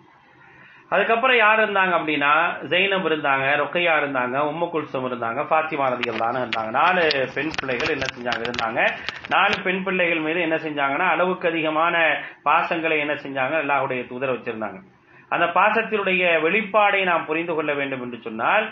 அதுக்கப்புறம் 0.95 1.39
யார் 1.41 1.61
இருந்தாங்க 1.65 1.93
அப்படின்னா 1.99 2.31
ஜெயினம் 2.71 3.05
இருந்தாங்க 3.09 3.47
ரொக்கையா 3.63 3.93
இருந்தாங்க 4.03 4.37
உம்ம 4.51 4.69
குல்சம் 4.71 5.07
இருந்தாங்க 5.09 5.41
பாத்திமா 5.53 5.89
நதிகள் 5.93 6.23
தானே 6.25 6.39
இருந்தாங்க. 6.45 6.71
நாலு 6.81 7.03
பெண் 7.35 7.53
பிள்ளைகள் 7.59 7.95
என்ன 7.97 8.07
செஞ்சாங்க 8.15 8.43
இருந்தாங்க. 8.49 8.81
நாலு 9.35 9.57
பெண் 9.67 9.83
பிள்ளைகள் 9.87 10.25
மீது 10.25 10.41
என்ன 10.47 10.57
செஞ்சாங்கன்னா 10.65 11.09
அளவுக்கு 11.17 11.49
அதிகமான 11.53 11.97
பாசங்களை 12.49 12.99
என்ன 13.05 13.17
செஞ்சாங்க 13.25 13.57
அல்லாஹுடைய 13.65 14.03
தூதர் 14.11 14.35
வச்சிருந்தாங்க. 14.37 14.81
அந்த 15.35 15.47
பாசத்தினுடைய 15.59 16.23
வெளிப்பாடை 16.45 17.01
நாம் 17.11 17.27
புரிந்து 17.31 17.55
கொள்ள 17.55 17.73
வேண்டும் 17.81 18.03
என்று 18.07 18.19
சொன்னால் 18.27 18.67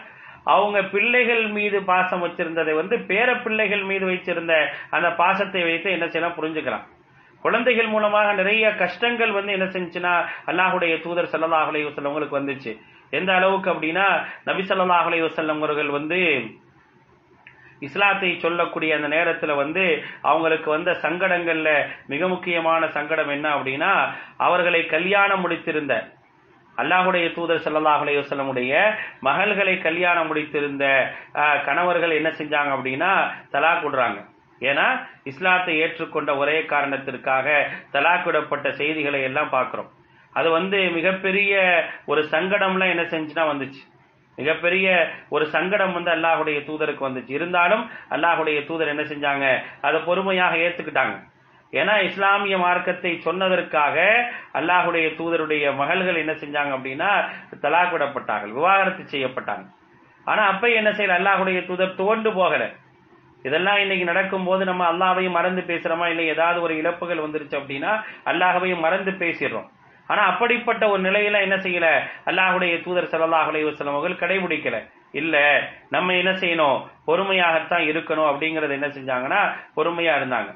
அவங்க 0.54 0.78
பிள்ளைகள் 0.92 1.44
மீது 1.56 1.78
பாசம் 1.90 2.22
வச்சிருந்ததை 2.24 2.74
வந்து 2.80 2.96
பேர 3.08 3.28
பிள்ளைகள் 3.44 3.82
மீது 3.90 4.04
வைச்சிருந்த 4.10 4.54
அந்த 4.96 5.08
பாசத்தை 5.20 5.62
வைத்து 5.70 5.88
என்ன 5.96 6.06
செய்யலாம்? 6.08 6.36
புரிஞ்சுக்கலாம். 6.38 6.86
குழந்தைகள் 7.44 7.90
மூலமாக 7.94 8.28
நிறைய 8.38 8.64
கஷ்டங்கள் 8.84 9.32
வந்து 9.38 9.52
என்ன 9.56 9.66
செஞ்சுன்னா 9.74 10.14
அல்லாஹுடைய 10.50 10.94
தூதர் 11.04 11.32
சல்லாஹ் 11.34 11.68
அலி 11.72 11.82
உங்களுக்கு 12.10 12.38
வந்துச்சு. 12.38 12.72
எந்த 13.18 13.30
அளவுக்கு 13.34 13.68
அப்படின்னா 13.72 14.06
நபி 14.48 14.62
சல்லாஹ் 14.70 15.08
அலி 15.10 15.20
அவர்கள் 15.58 15.90
வந்து 15.98 16.18
இஸ்லாத்தை 17.86 18.30
சொல்லக்கூடிய 18.44 18.92
அந்த 18.96 19.08
நேரத்துல 19.16 19.54
வந்து 19.56 19.82
அவங்களுக்கு 20.30 20.68
வந்த 20.70 20.92
சங்கடங்கள்ல 21.02 21.70
மிக 22.12 22.28
முக்கியமான 22.28 22.88
சங்கடம் 22.96 23.32
என்ன 23.36 23.48
அப்படின்னா 23.56 23.90
அவர்களை 24.46 24.80
கல்யாணம் 24.94 25.42
முடித்திருந்த 25.44 25.96
அல்லாஹுடைய 26.82 27.26
தூதர் 27.36 27.62
சல்லாஹ் 27.66 28.02
அலையுசல்லமுடைய 28.04 28.72
மகள்களை 29.28 29.74
கல்யாணம் 29.86 30.28
முடித்திருந்த 30.30 30.84
கணவர்கள் 31.68 32.18
என்ன 32.18 32.30
செஞ்சாங்க 32.40 32.70
அப்படின்னா 32.76 33.12
தலா 33.54 33.72
விடுறாங்க. 33.84 34.18
ஏன்னா 34.68 34.86
இஸ்லாத்தை 35.30 35.74
ஏற்றுக்கொண்ட 35.82 36.30
ஒரே 36.42 36.56
காரணத்திற்காக 36.72 37.46
தலாக் 37.94 38.26
விடப்பட்ட 38.28 38.68
செய்திகளை 38.80 39.20
எல்லாம் 39.28 39.54
பார்க்கிறோம். 39.56 39.90
அது 40.38 40.48
வந்து 40.58 40.78
மிகப்பெரிய 40.96 41.52
ஒரு 42.12 42.22
சங்கடம்லாம் 42.32 42.92
என்ன 42.94 43.04
செஞ்சுன்னா 43.12 43.44
வந்துச்சு. 43.52 43.82
மிகப்பெரிய 44.38 44.88
ஒரு 45.34 45.44
சங்கடம் 45.54 45.94
வந்து 45.96 46.10
அல்லாஹுடைய 46.16 46.58
தூதருக்கு 46.66 47.02
வந்துச்சு. 47.06 47.32
இருந்தாலும் 47.38 47.82
அல்லாஹுடைய 48.14 48.58
தூதர் 48.68 48.92
என்ன 48.94 49.04
செஞ்சாங்க? 49.12 49.46
அதை 49.86 50.00
பொறுமையாக 50.08 50.56
ஏத்துக்கிட்டாங்க. 50.66 51.16
ஏன்னா 51.72 51.94
இஸ்லாமிய 52.08 52.58
மார்க்கத்தை 52.58 53.20
சொன்னதற்காக 53.24 53.96
அல்லாஹுடைய 54.58 55.06
தூதருடைய 55.18 55.74
மகள்கள் 55.74 56.20
என்ன 56.22 56.32
செஞ்சாங்க 56.32 56.72
அப்படின்னா 56.76 57.10
தலாக் 57.64 57.92
விடப்பட்டார்கள் 57.94 58.52
விவாகரத்து 58.52 59.02
செய்யப்பட்டாங்க. 59.14 59.66
ஆனா 60.26 60.42
அப்ப 60.52 60.70
என்ன 60.70 60.90
செய்யல? 60.90 61.18
அல்லாஹுடைய 61.20 61.58
தூதர் 61.66 61.94
துவண்டு 61.94 62.32
போகல. 62.32 62.62
இதெல்லாம் 63.44 63.78
இன்னைக்கு 63.78 64.04
நடக்கும்போது 64.04 64.64
நம்ம 64.64 64.84
அல்லாஹையும் 64.92 65.36
மறந்து 65.38 65.62
பேசுறோமா? 65.62 66.06
இல்லை 66.06 66.26
ஏதாவது 66.26 66.58
ஒரு 66.60 66.76
இழப்புகள் 66.76 67.24
வந்துருச்சு 67.24 67.56
அப்படின்னா 67.60 67.92
அல்லாஹவையும் 68.30 68.84
மறந்து 68.86 69.10
பேசிடுறோம். 69.10 69.68
ஆனா 70.08 70.22
அப்படிப்பட்ட 70.26 70.88
ஒரு 70.88 71.02
நிலையில 71.08 71.40
என்ன 71.46 71.56
செய்யல? 71.56 71.88
அல்லாஹுடைய 72.30 72.76
தூதர் 72.86 73.10
ஸல்லல்லாஹு 73.12 73.50
அலைஹி 73.52 73.88
அவர்கள் 73.92 74.20
கடைபிடிக்கல. 74.22 74.78
இல்ல 75.12 75.36
நம்ம 75.90 76.14
என்ன 76.14 76.30
செய்யணும்? 76.30 76.78
பொறுமையாகத்தான் 77.06 77.84
இருக்கணும் 77.90 78.30
அப்படிங்கறது 78.30 78.72
என்ன 78.78 78.86
செஞ்சாங்கன்னா 78.86 79.40
பொறுமையா 79.76 80.14
இருந்தாங்க. 80.20 80.50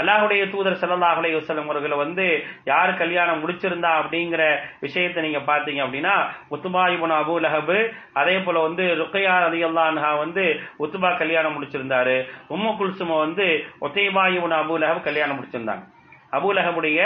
அல்லாஹுடைய 0.00 0.42
தூதர் 0.52 0.78
ஸல்லல்லாஹு 0.82 1.18
அலைஹி 1.20 1.36
வஸல்லம் 1.38 1.68
அவர்களை 1.70 1.96
வந்து 1.96 2.24
யார் 2.72 2.92
கல்யாணம் 3.02 3.40
முடிச்சிருந்தா? 3.42 3.90
அப்படிங்கிற 4.00 4.42
விஷயத்தை 4.84 5.22
நீங்க 5.26 5.40
பாத்தீங்க 5.50 5.80
அப்படின்னா 5.86 6.14
உத்துபா 6.54 6.84
இப்னு 6.94 7.16
அபு 7.20 7.34
லஹபு 7.44 7.78
அதே 8.20 8.36
போல 8.46 8.56
வந்து 8.66 8.84
ருக்கையா 9.02 9.34
அலி 9.48 9.60
அல்லான்ஹா 9.68 10.10
வந்து 10.24 10.44
உத்துபா 10.84 11.10
கல்யாணம் 11.22 11.56
முடிச்சிருந்தாரு. 11.56 12.16
உம்மு 12.56 12.72
குல்சும 12.80 13.18
வந்து 13.26 13.46
ஒத்தேபா 13.86 14.24
இப்னு 14.36 14.58
அபூ 14.62 14.76
லஹப் 14.84 15.06
கல்யாணம் 15.08 15.38
முடிச்சிருந்தாங்க. 15.38 15.84
அபு 16.32 16.50
லஹபுடைய 16.58 17.00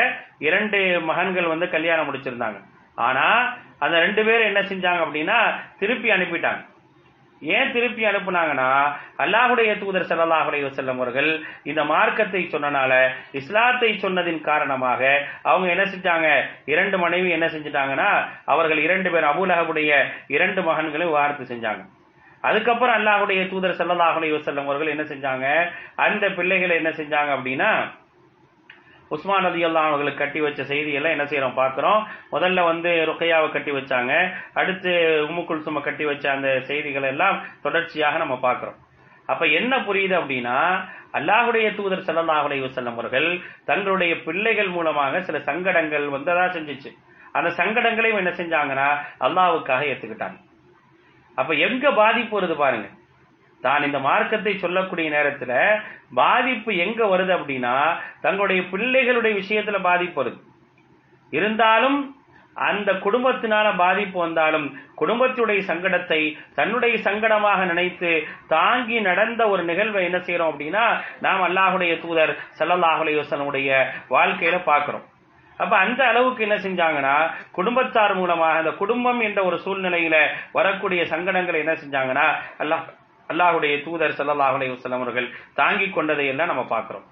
இரண்டு 0.49 0.79
மகன்கள் 1.11 1.53
வந்து 1.55 1.67
கல்யாணம் 1.77 2.09
முடிச்சிருந்தாங்க. 2.09 2.59
ஆனா 2.99 3.27
அந்த 3.85 3.97
ரெண்டு 4.05 4.23
பேரும் 4.27 4.49
என்ன 4.51 4.61
செஞ்சாங்க 4.71 5.01
அப்படின்னா 5.07 5.39
திருப்பி 5.81 6.09
அனுப்பிட்டாங்க. 6.15 6.61
ஏன் 7.43 7.73
திருப்பி 7.75 8.03
அனுப்புனாங்கன்னா 8.11 8.69
அல்லாஹுடைய 9.25 9.71
தூதர் 9.83 10.07
ஸல்லல்லாஹு 10.11 10.71
செல்லம் 10.79 11.01
அவர்கள் 11.01 11.31
இந்த 11.71 11.83
மார்க்கத்தை 11.93 12.43
சொன்னனால 12.55 12.93
இஸ்லாத்தை 13.41 13.91
சொன்னதின் 14.05 14.41
காரணமாக 14.49 15.03
அவங்க 15.51 15.69
என்ன 15.75 15.85
செஞ்சாங்க? 15.93 16.29
இரண்டு 16.73 16.99
மனைவி 17.05 17.31
என்ன 17.37 17.47
செஞ்சிட்டாங்கன்னா 17.55 18.11
அவர்கள் 18.55 18.81
இரண்டு 18.87 19.11
பேர் 19.11 19.31
அபுலகவுடைய 19.31 19.93
இரண்டு 20.37 20.63
மகன்களையும் 20.71 21.17
வார்த்தை 21.19 21.47
செஞ்சாங்க. 21.53 21.85
அதுக்கப்புறம் 22.43 22.97
அல்லாஹுடைய 22.99 23.41
தூதர் 23.53 23.79
ஸல்லல்லாஹு 23.79 24.43
செல்லம் 24.49 24.69
அவர்கள் 24.69 24.95
என்ன 24.95 25.07
செஞ்சாங்க? 25.13 25.47
அந்த 26.07 26.25
பிள்ளைகளை 26.39 26.77
என்ன 26.77 26.91
செஞ்சாங்க 27.01 27.31
அப்படின்னா 27.39 27.71
உஸ்மான் 29.15 29.47
ரதி 29.47 29.63
அவர்களுக்கு 29.65 30.23
கட்டி 30.23 30.41
வச்ச 30.41 30.63
செய்தியெல்லாம் 30.73 31.15
என்ன 31.17 31.25
செய்யறோம் 31.25 31.59
பார்க்கிறோம். 31.61 32.01
முதல்ல 32.35 32.65
வந்து 32.71 32.91
ருக்கையாவை 33.11 33.49
கட்டி 33.51 33.73
வச்சாங்க. 33.79 34.13
அடுத்து 34.61 34.91
உம்மு 35.29 35.43
குல்சும 35.51 35.83
கட்டி 35.89 36.05
வச்ச 36.11 36.27
அந்த 36.37 36.51
செய்திகள் 36.71 37.09
எல்லாம் 37.13 37.39
தொடர்ச்சியாக 37.67 38.19
நம்ம 38.25 38.37
பார்க்கிறோம். 38.47 38.79
அப்ப 39.33 39.47
என்ன 39.59 39.73
புரியுது 39.89 40.15
அப்படின்னா 40.21 40.57
அல்லாஹுடைய 41.19 41.67
தூதர் 41.79 42.07
ஸல்லல்லாஹு 42.07 42.69
செல்லம் 42.77 42.97
அவர்கள் 42.99 43.29
தங்களுடைய 43.71 44.13
பிள்ளைகள் 44.27 44.71
மூலமாக 44.77 45.21
சில 45.29 45.39
சங்கடங்கள் 45.49 46.07
வந்ததா 46.17 46.45
செஞ்சுச்சு. 46.57 46.91
அந்த 47.39 47.49
சங்கடங்களையும் 47.61 48.21
என்ன 48.23 48.33
செஞ்சாங்கன்னா 48.41 48.89
அல்லாஹ்வுக்காக 49.27 49.83
ஏத்துக்கிட்டாங்க. 49.93 50.39
அப்ப 51.39 51.55
எங்க 51.67 51.91
பாதிப்பு 52.03 52.35
வருது 52.39 52.57
பாருங்க. 52.63 52.89
தான் 53.63 53.83
இந்த 53.83 53.99
மார்க்கத்தை 54.01 54.53
சொல்லக்கூடிய 54.57 55.09
நேரத்துல 55.11 55.53
பாதிப்பு 56.15 56.73
எங்க 56.77 57.01
வருது 57.07 57.33
அப்படின்னா 57.37 57.75
தங்களுடைய 58.21 58.61
பிள்ளைகளுடைய 58.71 59.33
விஷயத்துல 59.35 59.81
பாதிப்பு 59.81 60.19
வருது. 60.21 60.39
இருந்தாலும் 61.33 61.99
அந்த 62.57 62.91
குடும்பத்தினால 62.99 63.67
பாதிப்பு 63.77 64.19
வந்தாலும் 64.19 64.65
குடும்பத்துடைய 64.97 65.61
சங்கடத்தை 65.69 66.21
தன்னுடைய 66.55 66.95
சங்கடமாக 67.05 67.65
நினைத்து 67.65 68.11
தாங்கி 68.49 68.97
நடந்த 69.01 69.43
ஒரு 69.49 69.63
நிகழ்வை 69.65 70.03
என்ன 70.05 70.19
செய்யறோம் 70.19 70.51
அப்படின்னா 70.53 70.85
நாம் 71.21 71.45
அல்லாஹுடைய 71.49 71.95
தூதர் 72.01 72.33
ஸல்லல்லாஹு 72.59 73.05
வாழ்க்கையில 74.11 74.59
பாக்குறோம் 74.65 75.07
அப்ப 75.59 75.75
அந்த 75.77 76.01
அளவுக்கு 76.07 76.41
என்ன 76.43 76.57
செஞ்சாங்கன்னா 76.59 77.15
குடும்பத்தார் 77.53 78.15
மூலமாக 78.15 78.59
அந்த 78.59 78.73
குடும்பம் 78.75 79.21
என்ற 79.21 79.41
ஒரு 79.45 79.57
சூழ்நிலையில 79.59 80.17
வரக்கூடிய 80.53 81.03
சங்கடங்களை 81.05 81.61
என்ன 81.61 81.75
செஞ்சாங்கன்னா 81.75 82.27
அல்லாஹ் 82.59 82.85
அல்லாஹுடைய 83.33 83.75
தூதர் 83.87 84.17
சல்லாஹ் 84.19 84.57
அலி 84.59 84.69
வஸல்லம் 84.73 85.05
அவர்கள் 85.05 85.29
தாங்கிக் 85.61 85.95
கொண்டதை 85.97 86.27
எல்லாம் 86.33 86.51
நம்ம 86.53 86.65
பார்க்கிறோம். 86.75 87.07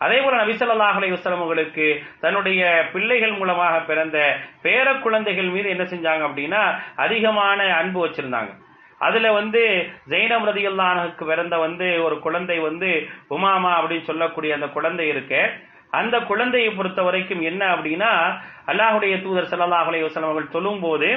அதே 0.00 0.18
போல 0.24 0.34
நபிசல்லாஹ் 0.42 0.98
அலி 0.98 1.08
அலைஹி 1.10 1.36
அவர்களுக்கு 1.36 1.86
தன்னுடைய 2.24 2.60
பிள்ளைகள் 2.92 3.38
மூலமாக 3.40 3.74
பிறந்த 3.88 4.18
பேர 4.64 4.86
குழந்தைகள் 5.04 5.50
மீது 5.54 5.68
என்ன 5.74 5.84
செஞ்சாங்க 5.92 6.22
அப்படின்னா 6.28 6.62
அதிகமான 7.04 7.58
அன்பு 7.80 8.00
வச்சிருந்தாங்க. 8.04 8.52
அதுல 9.00 9.26
வந்து 9.38 9.60
ஜெயினம் 10.12 10.46
ரதியுல்லானுக்கு 10.48 11.24
பிறந்த 11.30 11.54
வந்து 11.66 11.86
ஒரு 12.06 12.16
குழந்தை 12.26 12.56
வந்து 12.68 12.88
உமாமா 13.36 13.72
அப்படின்னு 13.78 14.08
சொல்லக்கூடிய 14.08 14.56
அந்த 14.58 14.68
குழந்தை 14.76 15.06
இருக்கு 15.12 15.40
அந்த 16.00 16.16
குழந்தையை 16.30 16.70
பொறுத்த 16.78 17.00
வரைக்கும் 17.06 17.42
என்ன 17.50 17.62
அப்படின்னா 17.74 18.10
அல்லாஹுடைய 18.72 19.14
தூதர் 19.26 19.50
சல்லாஹ் 19.52 19.88
அலி 19.90 20.02
வஸல்லம் 20.06 20.30
அவர்கள் 20.30 20.54
சொல்லும் 20.56 20.82
போது 20.86 21.08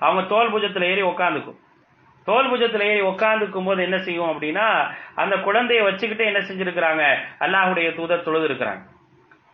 அவங்க 0.00 0.22
தோல் 0.32 0.52
புஜத்துல 0.54 0.90
ஏறி 0.92 1.02
உட்காந்துக்கும் 1.12 1.58
தோல் 2.28 2.48
புஜத்துல 2.50 2.86
ஏறி 2.90 3.02
உட்காந்துக்கும் 3.10 3.68
போது 3.68 3.80
என்ன 3.86 3.98
செய்யும் 4.06 4.30
அப்படின்னா 4.32 4.66
அந்த 5.22 5.34
குழந்தையை 5.46 5.82
வச்சுக்கிட்டு 5.86 6.24
என்ன 6.30 6.40
செஞ்சிருக்கிறாங்க? 6.48 7.04
அல்லாஹுடைய 7.44 7.88
தூதர் 7.98 8.26
தொழுது 8.28 8.48
இருக்கிறாங்க 8.48 8.82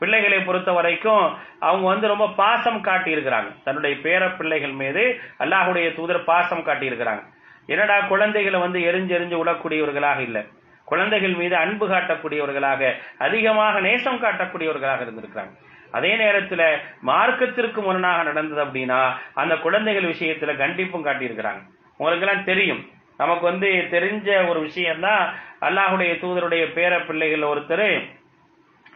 பிள்ளைகளை 0.01 0.39
பொறுத்த 0.49 0.71
வரைக்கும் 0.79 1.25
அவங்க 1.69 1.85
வந்து 1.93 2.07
ரொம்ப 2.13 2.27
பாசம் 2.41 2.81
காட்டி 2.89 3.11
இருக்கிறாங்க 3.15 3.49
தன்னுடைய 3.65 3.95
பேர 4.05 4.23
பிள்ளைகள் 4.39 4.75
மீது 4.83 5.05
அல்லாஹுடைய 5.45 5.87
தூதர் 5.97 6.29
பாசம் 6.31 6.67
காட்டி 6.69 6.87
இருக்கிறாங்க 6.91 7.25
என்னடா 7.73 7.97
குழந்தைகளை 8.13 8.59
வந்து 8.65 8.79
எரிஞ்சு 8.91 9.13
எரிஞ்சு 9.17 9.39
விடக்கூடியவர்களாக 9.41 10.21
இல்லை. 10.29 10.43
குழந்தைகள் 10.89 11.35
மீது 11.41 11.55
அன்பு 11.63 11.87
காட்டக்கூடியவர்களாக 11.89 12.83
அதிகமாக 13.27 13.81
நேசம் 13.87 14.23
காட்டக்கூடியவர்களாக 14.23 15.03
இருந்திருக்கிறாங்க. 15.07 15.53
அதே 15.97 16.13
நேரத்துல 16.23 16.63
மார்க்கத்திற்கு 17.11 17.81
முரணாக 17.89 18.23
நடந்தது 18.31 18.61
அப்படின்னா 18.67 19.01
அந்த 19.43 19.55
குழந்தைகள் 19.67 20.11
விஷயத்துல 20.13 20.55
கண்டிப்பும் 20.63 21.07
காட்டியிருக்கிறாங்க. 21.09 21.63
உங்களுக்கெல்லாம் 22.01 22.49
தெரியும். 22.51 22.83
நமக்கு 23.17 23.45
வந்து 23.51 23.69
தெரிஞ்ச 23.95 24.29
ஒரு 24.51 24.61
விஷயம்தான் 24.61 25.23
அல்லாஹுடைய 25.67 26.13
தூதருடைய 26.23 26.65
பேர 26.77 26.93
பிள்ளைகள் 27.07 27.51
ஒருத்தர் 27.53 27.89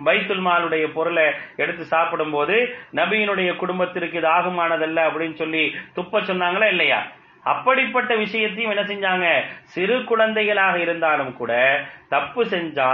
பைத்துல் 0.06 0.44
மாலுடைய 0.46 0.84
பொருளை 0.92 1.24
எடுத்து 1.56 1.84
சாப்பிடும் 1.84 2.30
போது 2.30 2.54
நபியினுடைய 2.98 3.50
குடும்பத்திற்கு 3.56 4.18
இது 4.20 4.28
ஆகுமானதல்ல 4.28 5.00
அப்படின்னு 5.08 5.36
சொல்லி 5.42 5.64
துப்ப 5.96 6.20
சொன்னாங்களா 6.20 6.68
இல்லையா? 6.74 7.00
அப்படிப்பட்ட 7.52 8.12
விஷயத்தையும் 8.14 8.72
என்ன 8.72 8.82
செஞ்சாங்க? 8.82 9.26
சிறு 9.74 9.96
குழந்தைகளாக 10.04 10.76
இருந்தாலும் 10.78 11.32
கூட 11.36 11.52
தப்பு 12.08 12.42
செஞ்சா 12.44 12.88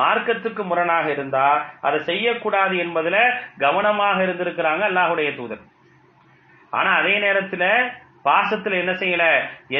மார்க்கத்துக்கு 0.00 0.62
முரணாக 0.64 1.06
இருந்தா 1.10 1.46
அதை 1.80 2.00
செய்யக்கூடாது 2.10 2.76
என்பதுல 2.84 3.18
கவனமாக 3.58 4.18
இருந்திருக்கிறாங்க 4.26 4.84
அல்லாஹுடைய 4.90 5.30
தூதர். 5.36 5.62
ஆனா 6.70 6.92
அதே 7.00 7.14
நேரத்துல 7.18 7.64
பாசத்துல 8.26 8.78
என்ன 8.82 8.92
செய்யல? 9.02 9.24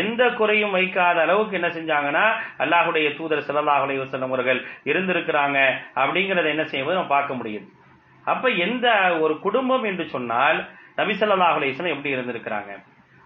எந்த 0.00 0.22
குறையும் 0.38 0.74
வைக்காத 0.76 1.18
அளவுக்கு 1.26 1.54
என்ன 1.58 1.68
செஞ்சாங்கன்னா 1.76 2.24
அல்லாஹுடைய 2.62 3.08
தூதர் 3.18 3.46
செல்லல்லாஹ் 3.48 3.84
அலைஹி 3.86 4.00
அவர்கள் 4.28 4.60
இருந்திருக்கிறாங்க 4.90 5.58
அப்படிங்கறத 6.02 6.48
என்ன 6.54 6.64
செய்வது 6.74 6.96
நம்ம 6.98 7.14
பார்க்க 7.16 7.38
முடியுது. 7.40 7.66
அப்ப 8.24 8.48
எந்த 8.66 8.86
ஒரு 9.24 9.36
குடும்பம் 9.46 9.84
என்று 9.90 10.06
சொன்னால் 10.14 10.58
நபிசல்லாஹ் 11.00 11.56
ஸல்லல்லாஹு 11.60 11.94
எப்படி 11.94 12.14
இருந்திருக்கிறாங்க? 12.16 12.72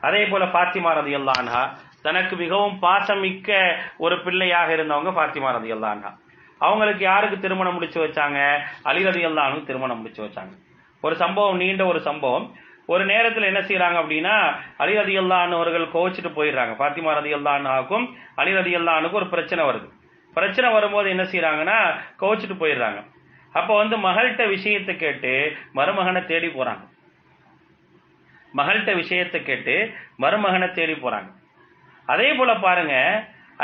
அதே 0.03 0.23
போல 0.31 0.45
பாத்திமா 0.57 0.91
ரதி 0.99 1.15
அல்லான்ஹா 1.21 1.63
தனக்கு 2.07 2.35
மிகவும் 2.43 2.77
பாசமிக்க 2.85 3.51
ஒரு 4.05 4.17
பிள்ளையாக 4.25 4.69
இருந்தவங்க 4.77 5.11
பாத்திமா 5.21 5.49
ரதி 5.57 5.71
அல்லான்ஹா 5.77 6.11
அவங்களுக்கு 6.61 7.03
யாருக்கு 7.05 7.37
திருமணம் 7.45 7.75
முடிச்சு 7.77 7.99
வச்சாங்க? 8.03 8.39
அலி 8.91 9.01
ரதியல்லாஹு 9.09 9.49
அன்ஹு 9.51 9.67
திருமணம் 9.71 9.99
முடிச்சு 10.01 10.23
வச்சாங்க. 10.27 10.53
ஒரு 11.05 11.15
சம்பவம் 11.23 11.61
நீண்ட 11.63 11.83
ஒரு 11.93 12.01
சம்பவம். 12.07 12.47
ஒரு 12.93 13.05
நேரத்துல 13.11 13.49
என்ன 13.51 13.61
செய்யறாங்க 13.69 13.99
அப்படின்னா 14.03 14.35
அலி 14.83 14.95
ரதி 15.01 15.15
அவர்கள் 15.59 15.93
கோவிச்சுட்டு 15.95 16.33
போயிடுறாங்க. 16.39 16.73
பாத்திமா 16.83 17.13
ரதி 17.19 17.33
ஆகும் 17.77 18.07
அலி 18.43 18.53
ரதி 18.59 18.73
அல்லானுக்கும் 18.81 19.21
ஒரு 19.23 19.29
பிரச்சனை 19.35 19.63
வருது. 19.69 19.89
பிரச்சனை 20.37 20.69
வரும்போது 20.77 21.07
என்ன 21.15 21.25
செய்யறாங்கன்னா 21.33 21.79
கோவிச்சுட்டு 22.23 22.57
போயிடுறாங்க. 22.63 23.01
அப்ப 23.59 23.71
வந்து 23.81 23.97
மகள்கிட்ட 24.07 24.45
விஷயத்தை 24.57 24.95
கேட்டு 24.97 25.33
மருமகனை 25.79 26.23
தேடி 26.31 26.49
போறாங்க. 26.57 26.83
மகள்கிட்ட 28.59 28.93
விஷயத்தை 29.03 29.39
கேட்டு 29.43 29.75
மருமகனை 30.25 30.69
தேடி 30.79 30.95
போறாங்க. 31.05 31.31
அதே 32.13 32.29
போல 32.39 32.51
பாருங்க 32.67 32.95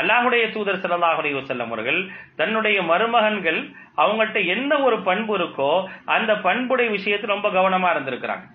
அல்லாஹுடைய 0.01 0.43
தூதர் 0.53 0.81
ஸல்லல்லாஹு 0.83 1.41
செல்லம் 1.49 1.71
அவர்கள் 1.71 1.99
தன்னுடைய 2.39 2.77
மருமகன்கள் 2.91 3.59
அவங்கள்ட்ட 4.03 4.39
என்ன 4.53 4.79
ஒரு 4.87 4.97
பண்பு 5.09 5.33
இருக்கோ 5.39 5.71
அந்த 6.15 6.31
பண்புடைய 6.47 6.87
விஷயத்துல 6.97 7.33
ரொம்ப 7.35 7.49
கவனமா 7.57 7.89
இருந்திருக்கிறாங்க. 7.93 8.45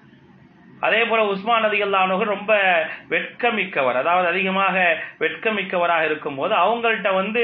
அதே 0.80 1.00
போல 1.04 1.20
உஸ்மான் 1.32 1.64
நதி 1.66 1.78
அல்லானவர்கள் 1.82 2.34
ரொம்ப 2.36 2.52
வெட்கமிக்கவர். 3.14 3.98
அதாவது 4.02 4.26
அதிகமாக 4.32 4.76
வெட்கமிக்கவராக 5.24 6.04
இருக்கும்போது 6.10 6.54
அவங்கள்ட்ட 6.64 7.12
வந்து 7.20 7.42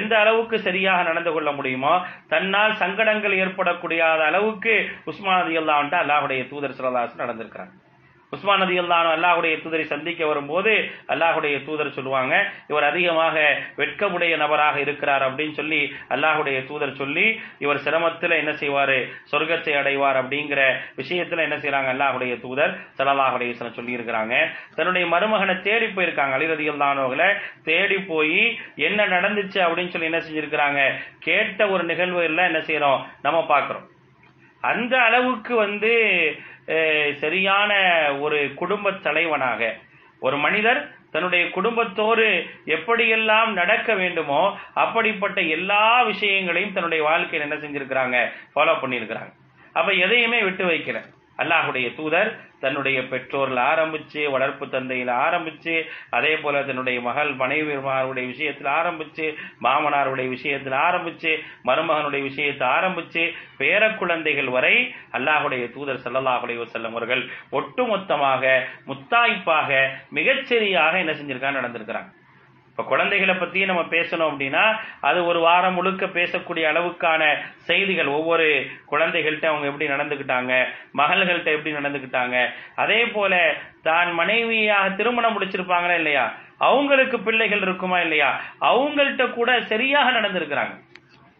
எந்த 0.00 0.12
அளவுக்கு 0.18 0.58
சரியாக 0.68 1.08
நடந்து 1.10 1.32
கொள்ள 1.32 1.52
முடியுமோ 1.52 1.94
தன்னால் 2.34 2.78
சங்கடங்கள் 2.82 3.40
ஏற்படக்கூடிய 3.44 4.02
அளவுக்கு 4.28 4.74
உஸ்மான் 5.12 5.42
நதி 5.42 5.58
அல்லான்ட்டு 5.62 6.02
அல்லாஹுடைய 6.02 6.42
தூதர் 6.52 6.78
சிலதாசன் 6.80 7.24
நடந்திருக்கிறாங்க 7.24 7.74
உஸ்மான் 8.34 8.62
நதி 8.62 8.76
அல்லானு 8.82 9.10
அல்லாஹுடைய 9.16 9.54
தூதரை 9.62 9.84
சந்திக்க 9.84 10.26
வரும்போது 10.26 10.72
அல்லாஹுடைய 11.14 11.56
தூதர் 11.66 11.96
சொல்லுவாங்க 11.98 12.34
இவர் 12.68 12.88
அதிகமாக 12.90 13.36
வெட்கமுடைய 13.76 14.36
நபராக 14.36 14.76
இருக்கிறார் 14.80 15.24
அப்படின்னு 15.28 15.58
சொல்லி 15.60 15.80
அல்லாஹுடைய 16.16 16.58
தூதர் 16.70 16.98
சொல்லி 17.02 17.26
இவர் 17.58 17.82
சிரமத்தில் 17.86 18.38
என்ன 18.38 18.52
செய்வார்? 18.52 18.96
சொர்க்கத்தை 19.30 19.74
அடைவார் 19.80 20.20
அப்படிங்கிற 20.20 20.60
விஷயத்தில் 20.96 21.44
என்ன 21.46 21.56
செய்யறாங்க 21.56 21.90
அல்லாஹுடைய 21.94 22.34
தூதர் 22.40 22.74
சலல்லாஹுடைய 22.98 23.72
சொல்லி 23.78 23.96
இருக்கிறாங்க 23.98 24.34
தன்னுடைய 24.76 25.04
மருமகனை 25.06 25.54
தேடி 25.60 25.86
போயிருக்காங்க 25.86 26.36
அலிரதி 26.38 26.66
அல்லானவர்களை 26.72 27.28
தேடி 27.62 27.98
போய் 28.02 28.38
என்ன 28.88 29.00
நடந்துச்சு? 29.06 29.58
அப்படின்னு 29.64 29.92
சொல்லி 29.92 30.10
என்ன 30.10 30.22
செஞ்சிருக்கிறாங்க 30.26 30.80
கேட்ட 31.18 31.68
ஒரு 31.68 31.84
நிகழ்வு 31.84 32.22
எல்லாம் 32.22 32.50
என்ன 32.50 32.58
செய்யறோம் 32.58 33.02
நம்ம 33.22 33.38
பார்க்கிறோம். 33.46 33.86
அந்த 34.62 34.94
அளவுக்கு 35.00 35.54
வந்து 35.56 35.92
சரியான 37.14 37.72
ஒரு 38.20 38.52
குடும்ப 38.54 38.92
தலைவனாக. 38.92 39.74
ஒரு 40.20 40.36
மனிதர் 40.36 40.90
தன்னுடைய 41.10 41.50
குடும்பத்தோடு 41.50 42.46
எப்படியெல்லாம் 42.66 43.52
நடக்க 43.52 43.94
வேண்டுமோ 43.94 44.58
அப்படிப்பட்ட 44.74 45.40
எல்லா 45.40 46.02
விஷயங்களையும் 46.02 46.72
தன்னுடைய 46.72 47.04
வாழ்க்கையில் 47.04 47.50
என்ன 47.50 47.62
செஞ்சிருக்கிறாங்க? 47.62 48.16
ஃபாலோ 48.54 48.74
பண்ணியிருக்கிறாங்க. 48.82 49.32
அப்ப 49.72 49.92
எதையுமே 49.92 50.42
விட்டு 50.42 50.64
வைக்கிறேன் 50.66 51.13
அல்லாஹுடைய 51.38 51.86
தூதர் 51.94 52.30
தன்னுடைய 52.60 52.98
பெற்றோரில் 53.12 53.60
ஆரம்பிச்சு 53.70 54.20
வளர்ப்பு 54.30 54.66
தந்தையில் 54.68 55.10
ஆரம்பிச்சு 55.24 55.74
அதே 56.10 56.32
போல 56.36 56.62
தன்னுடைய 56.62 56.98
மகள் 57.00 57.30
மனைவிமாருடைய 57.34 58.26
விஷயத்தில் 58.26 58.70
ஆரம்பிச்சு 58.80 59.26
மாமனாருடைய 59.66 60.28
விஷயத்தில் 60.28 60.78
ஆரம்பிச்சு 60.86 61.32
மருமகனுடைய 61.68 62.22
விஷயத்தை 62.22 62.66
ஆரம்பிச்சு 62.68 63.24
பேர 63.58 63.92
குழந்தைகள் 63.94 64.50
வரை 64.56 64.74
அல்லாஹுடைய 65.12 65.66
தூதர் 65.76 66.02
ஸல்லல்லாஹு 66.04 66.66
செல்லும் 66.66 66.92
அவர்கள் 66.92 67.24
ஒட்டுமொத்தமாக 67.52 68.56
முத்தாய்ப்பாக 68.86 69.70
மிகச்சரியாக 70.12 71.00
என்ன 71.04 71.14
செஞ்சிருக்காங்க 71.14 71.60
நடந்திருக்கிறாங்க. 71.60 72.10
இப்ப 72.74 72.84
குழந்தைகளை 72.90 73.34
பத்தியும் 73.34 73.70
நம்ம 73.70 73.82
பேசணும் 73.82 74.30
அப்படின்னா 74.30 74.62
அது 75.00 75.26
ஒரு 75.26 75.40
வாரம் 75.40 75.74
முழுக்க 75.74 76.04
பேசக்கூடிய 76.06 76.64
அளவுக்கான 76.70 77.22
செய்திகள். 77.68 78.06
ஒவ்வொரு 78.06 78.46
குழந்தைகள்கிட்ட 78.92 79.46
அவங்க 79.50 79.66
எப்படி 79.70 79.86
நடந்துக்கிட்டாங்க 79.92 80.52
மகள்கள்கிட்ட 81.00 81.52
எப்படி 81.56 81.74
நடந்துக்கிட்டாங்க. 81.76 82.36
அதே 82.74 83.06
போல 83.06 83.54
தான் 83.82 84.10
மனைவியாக 84.14 84.90
திருமணம் 84.90 85.36
முடிச்சிருப்பாங்களா 85.36 85.94
இல்லையா? 85.94 86.24
அவங்களுக்கு 86.58 87.20
பிள்ளைகள் 87.20 87.60
இருக்குமா 87.60 88.00
இல்லையா? 88.00 88.40
அவங்கள்ட்ட 88.60 89.30
கூட 89.38 89.60
சரியாக 89.62 90.10
நடந்திருக்கிறாங்க. 90.20 90.74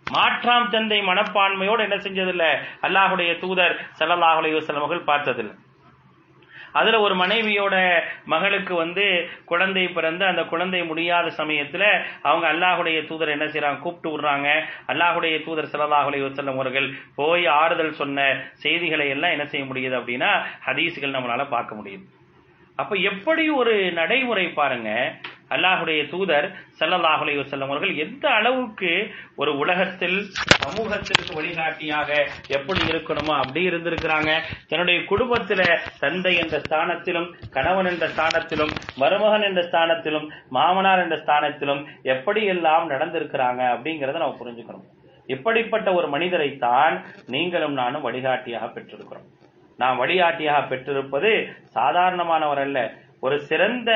மாற்றாம் 0.07 0.71
தந்தை 0.71 1.01
மனப்பான்மையோடு 1.03 1.83
என்ன 1.83 1.97
செஞ்சதில்ல? 1.97 2.47
அல்லாஹுடைய 2.83 3.33
தூதர் 3.39 3.77
ஸல்லல்லாஹு 3.99 4.61
சில 4.61 4.79
மகள் 4.79 4.81
அவர்கள் 4.81 5.09
பார்த்ததில்லை. 5.13 5.55
அதுல 6.81 7.01
ஒரு 7.07 7.15
மனைவியோட 7.23 7.77
மகளுக்கு 8.33 8.75
வந்து 8.83 9.05
குழந்தை 9.51 9.85
பிறந்து 9.97 10.25
அந்த 10.31 10.43
குழந்தை 10.53 10.81
முடியாத 10.91 11.27
சமயத்துல 11.41 11.85
அவங்க 12.29 12.47
அல்லாஹுடைய 12.53 12.99
தூதர் 13.11 13.35
என்ன 13.37 13.47
செய்யறாங்க 13.47 13.85
கூப்பிட்டு 13.85 14.13
விடுறாங்க. 14.13 14.49
அல்லாஹுடைய 14.93 15.37
தூதர் 15.47 15.71
ஸல்லல்லாஹு 15.73 16.11
அலைஹி 16.11 16.55
அவர்கள் 16.55 16.89
போய் 17.21 17.47
ஆறுதல் 17.61 17.99
சொன்ன 18.01 18.27
செய்திகளை 18.65 19.09
எல்லாம் 19.15 19.35
என்ன 19.37 19.47
செய்ய 19.53 19.65
முடியுது 19.71 19.97
அப்படின்னா 20.01 20.33
ஹதீஸ்கள் 20.69 21.17
நம்மளால 21.17 21.47
பார்க்க 21.55 21.81
முடியுது. 21.81 22.05
அப்ப 22.79 22.95
எப்படி 23.11 23.45
ஒரு 23.61 23.75
நடைமுறை 23.99 24.47
பாருங்க 24.61 24.91
அல்லாஹுடைய 25.51 26.01
தூதர் 26.11 26.47
ஸல்லல்லாஹு 26.81 27.45
செல்லும் 27.51 27.71
அவர்கள் 27.71 27.95
எந்த 27.97 28.25
அளவுக்கு 28.31 28.91
ஒரு 29.37 29.53
உலகத்தில் 29.59 30.19
சமூகத்திற்கு 30.65 31.33
வழிகாட்டியாக 31.39 32.11
எப்படி 32.49 32.81
இருக்கணுமோ 32.93 33.33
அப்படி 33.43 33.69
இருந்திருக்கிறாங்க. 33.69 34.31
தன்னுடைய 34.69 35.01
குடும்பத்தில 35.11 35.63
தந்தை 36.01 36.37
என்ற 36.37 36.59
ஸ்தானத்திலும் 36.59 37.29
கணவன் 37.51 37.91
என்ற 37.93 38.09
ஸ்தானத்திலும் 38.09 38.73
மருமகன் 38.97 39.43
என்ற 39.43 39.63
ஸ்தானத்திலும் 39.63 40.27
மாமனார் 40.49 41.03
என்ற 41.05 41.17
ஸ்தானத்திலும் 41.17 41.85
எப்படி 42.03 42.45
எல்லாம் 42.45 42.91
நடந்திருக்கிறாங்க 42.91 43.63
அப்படிங்கறத 43.75 44.23
நம்ம 44.25 44.39
புரிஞ்சுக்கணும். 44.43 44.87
இப்படிப்பட்ட 45.27 45.89
ஒரு 45.93 46.09
மனிதரைத்தான் 46.09 46.95
நீங்களும் 47.27 47.73
நானும் 47.73 48.03
வழிகாட்டியாக 48.03 48.67
பெற்றிருக்கிறோம். 48.67 49.29
நாம் 49.79 49.97
வழிகாட்டியாக 49.97 50.67
பெற்றிருப்பது 50.71 51.31
சாதாரணமானவர் 51.75 52.61
அல்ல. 52.65 52.81
ஒரு 53.25 53.37
சிறந்த 53.49 53.91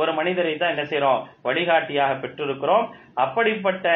ஒரு 0.00 0.10
மனிதரை 0.18 0.54
தான் 0.56 0.74
என்ன 0.74 0.84
செய்யறோம் 0.90 1.22
வழிகாட்டியாக 1.46 2.12
பெற்றிருக்கிறோம். 2.22 2.86
அப்படிப்பட்ட 3.24 3.86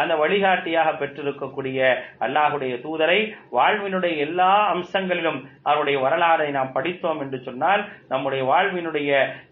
அந்த 0.00 0.12
வழிகாட்டியாக 0.22 0.88
பெற்றிருக்கக்கூடிய 1.00 1.78
அல்லாஹுடைய 2.24 2.74
தூதரை 2.84 3.18
வாழ்வினுடைய 3.56 4.14
எல்லா 4.26 4.50
அம்சங்களிலும் 4.74 5.38
அவருடைய 5.70 5.98
வரலாறை 6.04 6.48
நாம் 6.56 6.72
படித்தோம் 6.76 7.20
என்று 7.24 7.38
சொன்னால் 7.48 7.82
நம்முடைய 8.12 8.42
வாழ்வினுடைய 8.52 9.10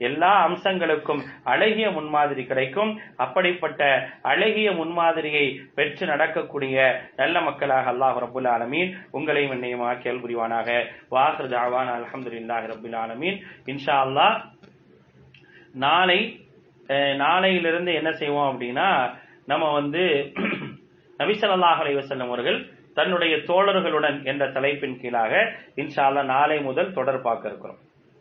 எல்லா 0.08 0.32
அம்சங்களுக்கும் 0.48 1.22
அழகிய 1.52 1.90
முன்மாதிரி 1.98 2.44
கிடைக்கும். 2.50 2.92
அப்படிப்பட்ட 3.24 3.82
அழகிய 4.32 4.70
முன்மாதிரியை 4.80 5.46
பெற்று 5.78 6.06
நடக்கக்கூடிய 6.12 6.76
நல்ல 7.20 7.36
மக்களாக 7.48 7.92
அல்லாஹ் 7.94 8.20
ரபுல் 8.24 8.50
ஆலமீன் 8.54 8.90
உங்களையும் 9.18 9.54
என்னையும் 9.56 9.86
ஆக்கியல் 9.90 10.22
புரிவானாக 10.24 10.68
வாஹர் 11.16 11.52
தாவான் 11.54 11.92
அலமதுல்லாஹி 11.96 12.72
ரபுல் 12.74 12.98
ஆலமீன். 13.04 13.38
இன்ஷா 13.72 13.96
அல்லாஹ் 14.06 14.36
நாளை 15.74 16.20
நாளையிலிருந்து 17.16 17.94
என்ன 17.94 18.12
செய்வோம் 18.12 18.50
அப்படின்னா 18.52 18.88
நம்ம 19.44 19.72
வந்து 19.72 20.02
நபிசல்லாஹ் 21.20 21.80
அலைவசல்லம் 21.82 22.28
அவர்கள் 22.28 22.58
தன்னுடைய 22.94 23.36
தோழர்களுடன் 23.36 24.24
என்ற 24.24 24.46
தலைப்பின் 24.46 25.00
கீழாக 25.00 25.32
இன்ஷால்லா 25.76 26.22
நாளை 26.24 26.60
முதல் 26.60 26.92
தொடர் 26.92 27.20
பார்க்க 27.22 27.48
இருக்கிறோம். 27.48 27.78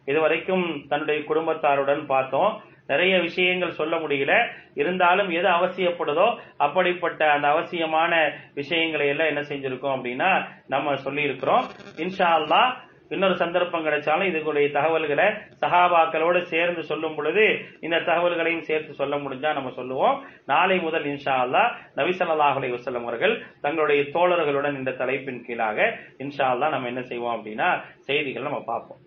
இதுவரைக்கும் 0.07 0.87
தன்னுடைய 0.87 1.19
குடும்பத்தாருடன் 1.21 2.05
பார்த்தோம். 2.05 2.51
நிறைய 2.87 3.19
விஷயங்கள் 3.19 3.71
சொல்ல 3.71 3.95
முடியல. 3.97 4.33
இருந்தாலும் 4.75 5.29
எது 5.29 5.49
அவசியப்படுதோ 5.49 6.27
அப்படிப்பட்ட 6.57 7.31
அந்த 7.31 7.47
அவசியமான 7.47 8.13
விஷயங்களை 8.53 9.07
எல்லாம் 9.07 9.27
என்ன 9.27 9.41
செஞ்சிருக்கோம் 9.41 9.95
அப்படின்னா 9.97 10.31
நம்ம 10.67 10.95
சொல்லி 10.95 11.21
இருக்கிறோம் 11.21 11.65
இன்ஷா 11.97 12.29
அல்லாஹ் 12.39 12.71
இன்னொரு 13.13 13.35
சந்தர்ப்பம் 13.41 13.85
கிடைச்சாலும் 13.85 14.29
இதுக்குடைய 14.31 14.67
தகவல்களை 14.77 15.25
சஹாபாக்களோடு 15.61 16.39
சேர்ந்து 16.51 16.83
சொல்லும் 16.83 17.15
பொழுது 17.15 17.45
இந்த 17.79 17.97
தகவல்களையும் 18.09 18.65
சேர்த்து 18.69 18.93
சொல்ல 18.93 19.15
முடிஞ்சா 19.15 19.49
நம்ம 19.57 19.69
சொல்லுவோம். 19.79 20.15
நாளை 20.45 20.77
முதல் 20.79 21.03
இன்ஷா 21.03 21.35
அல்லா 21.45 21.63
நபி 21.99 22.13
ஸல்லல்லாஹு 22.19 22.57
அலைஹி 22.61 23.03
அவர்கள் 23.03 23.35
தங்களுடைய 23.61 24.01
தோழர்களுடன் 24.15 24.79
இந்த 24.81 24.91
தலைப்பின் 24.91 25.43
கீழாக 25.45 25.79
இன்ஷா 26.17 26.47
அல்லா 26.53 26.69
நம்ம 26.69 26.87
என்ன 26.87 27.01
செய்வோம் 27.01 27.35
அப்படின்னா 27.37 27.69
செய்திகள் 28.07 28.49
நம்ம 28.49 28.63
பார்ப்போம். 28.71 28.99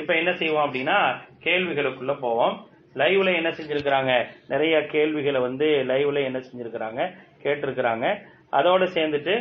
இப்ப 0.00 0.14
என்ன 0.14 0.32
செய்வோம் 0.32 0.66
அப்படின்னா 0.66 0.98
கேள்விகளுக்குள்ள 1.46 2.14
போவோம். 2.20 2.54
லைவ்ல 3.00 3.30
என்ன 3.34 3.50
செஞ்சிருக்கிறாங்க? 3.50 4.12
நிறைய 4.48 4.74
கேள்விகளை 4.86 5.40
வந்து 5.40 5.66
லைவ்ல 5.88 6.18
என்ன 6.24 6.38
செஞ்சிருக்கிறாங்க? 6.38 7.00
கேட்டிருக்கிறாங்க. 7.44 8.06
அதோட 8.58 8.84
சேர்ந்துட்டு 8.96 9.34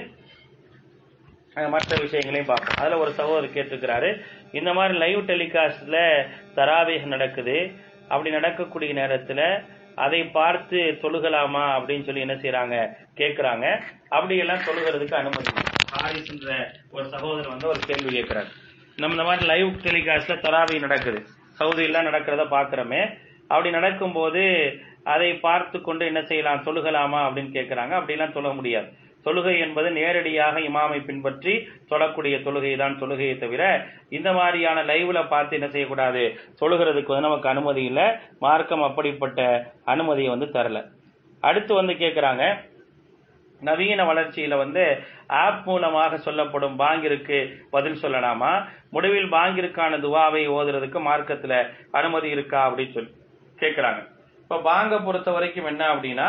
மற்ற 1.56 1.98
விஷயங்களையும் 2.02 2.46
பார்ப்போம். 2.46 2.78
அதுல 2.80 2.98
ஒரு 2.98 3.12
சகோதரர் 3.12 3.56
கேட்டிருக்கிறாரு 3.56 4.22
இந்த 4.52 4.74
மாதிரி 4.74 4.98
லைவ் 4.98 5.30
டெலிகாஸ்ட்ல 5.30 5.98
தராவேக 6.56 7.06
நடக்குது 7.06 7.72
அப்படி 8.08 8.30
நடக்கக்கூடிய 8.30 8.94
நேரத்துல 8.94 9.63
அதை 9.96 10.24
பார்த்து 10.24 10.78
தொழுகலாமா 11.02 11.63
அப்படின்னு 11.76 12.04
சொல்லி 12.04 12.22
என்ன 12.22 12.34
செய்யறாங்க 12.34 12.76
கேக்குறாங்க. 13.18 13.66
அப்படி 14.10 14.38
எல்லாம் 14.38 14.66
தொழுகிறதுக்கு 14.68 15.13
அனுமதி 15.13 15.52
ஹாரிஸ்ன்ற 15.94 16.52
ஒரு 16.92 17.06
சகோதரர் 17.10 17.48
வந்து 17.48 17.68
ஒரு 17.68 17.80
கேள்வி 17.80 18.12
கேட்கிறார் 18.13 18.50
நம்ம 18.98 19.16
இந்த 19.16 19.24
மாதிரி 19.24 19.46
லைவ் 19.46 19.70
டெலிகாஸ்ட்ல 19.84 20.36
தராவி 20.46 20.80
நடக்குது. 20.80 21.22
சவுதியெல்லாம் 21.60 22.10
நடக்கிறத 22.10 22.44
பாக்குறோமே 22.56 23.02
அப்படி 23.48 23.70
நடக்கும்போது 23.70 24.44
அதை 25.04 25.34
பார்த்து 25.34 25.82
கொண்டு 25.82 26.06
என்ன 26.06 26.22
செய்யலாம்? 26.26 26.63
தொழுகலாமா 26.66 27.20
அப்படின்னு 27.26 27.56
கேட்கறாங்க 27.58 27.94
அப்படிலாம் 28.00 28.32
தொழ 28.32 28.50
முடியாது. 28.50 28.89
தொழுகை 29.26 29.56
என்பது 29.60 29.90
நேரடியாக 29.92 30.60
இமாமை 30.60 31.00
பின்பற்றி 31.06 31.54
தொழக்கூடிய 31.92 32.36
தொழுகை 32.48 32.74
தான் 32.78 33.00
தொழுகையை 33.02 33.36
தவிர 33.38 33.64
இந்த 34.10 34.30
மாதிரியான 34.34 34.84
லைவ்ல 34.84 35.22
பார்த்து 35.28 35.58
என்ன 35.58 35.70
செய்யக்கூடாது? 35.70 36.24
தொழுகிறதுக்கு 36.62 37.14
வந்து 37.14 37.28
நமக்கு 37.30 37.50
அனுமதி 37.50 37.84
இல்லை. 37.84 38.08
மார்க்கம் 38.40 38.86
அப்படிப்பட்ட 38.90 39.40
அனுமதியை 39.94 40.30
வந்து 40.36 40.50
தரல. 40.58 40.80
அடுத்து 41.44 41.74
வந்து 41.74 41.94
கேட்குறாங்க 41.94 42.44
நவீன 43.62 44.02
வளர்ச்சியில 44.04 44.54
வந்து 44.58 44.84
ஆப் 45.42 45.66
மூலமாக 45.66 46.18
சொல்லப்படும் 46.18 46.80
பாங்கிற்கு 46.80 47.38
பதில் 47.70 48.02
சொல்லலாமா? 48.02 48.54
முடிவில் 48.90 49.30
பாங்கிற்கான 49.32 50.00
துவாவை 50.06 50.42
ஓதுறதுக்கு 50.58 51.00
மார்க்கத்துல 51.10 51.54
அனுமதி 51.92 52.30
இருக்கா 52.30 52.60
அப்படின்னு 52.70 52.96
சொல்லி 52.98 53.12
கேட்குறாங்க 53.60 54.02
இப்ப 54.44 54.60
பாங்க 54.62 55.00
பொறுத்த 55.00 55.30
வரைக்கும் 55.32 55.70
என்ன 55.72 55.84
அப்படின்னா 55.94 56.28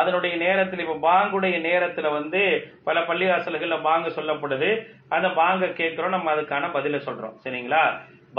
அதனுடைய 0.00 0.34
நேரத்தில் 0.44 0.82
இப்ப 0.84 0.96
பாங்குடைய 1.08 1.56
நேரத்துல 1.68 2.10
வந்து 2.18 2.42
பல 2.88 3.00
பள்ளிவாசல்கள்ல 3.00 3.76
பாங்கு 3.88 4.10
சொல்லப்படுது. 4.18 4.70
அந்த 5.16 5.28
பாங்க 5.40 5.66
கேட்கிறோம் 5.80 6.14
நம்ம 6.16 6.32
அதுக்கான 6.34 6.70
பதில 6.76 7.00
சொல்றோம். 7.08 7.36
சரிங்களா? 7.44 7.82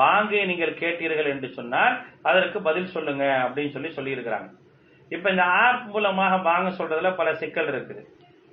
பாங்கை 0.02 0.42
நீங்கள் 0.46 0.80
கேட்டீர்கள் 0.82 1.32
என்று 1.34 1.50
சொன்னால் 1.58 1.94
அதற்கு 2.30 2.62
பதில் 2.62 2.94
சொல்லுங்க 2.96 3.26
அப்படின்னு 3.46 3.76
சொல்லி 3.76 3.92
சொல்லியிருக்கிறாங்க. 3.98 4.50
இப்ப 5.12 5.30
இந்த 5.30 5.44
ஆப் 5.64 5.86
மூலமாக 5.94 6.38
பாங்க 6.50 6.70
சொல்றதுல 6.80 7.12
பல 7.16 7.30
சிக்கல் 7.42 7.72
இருக்குது. 7.74 8.04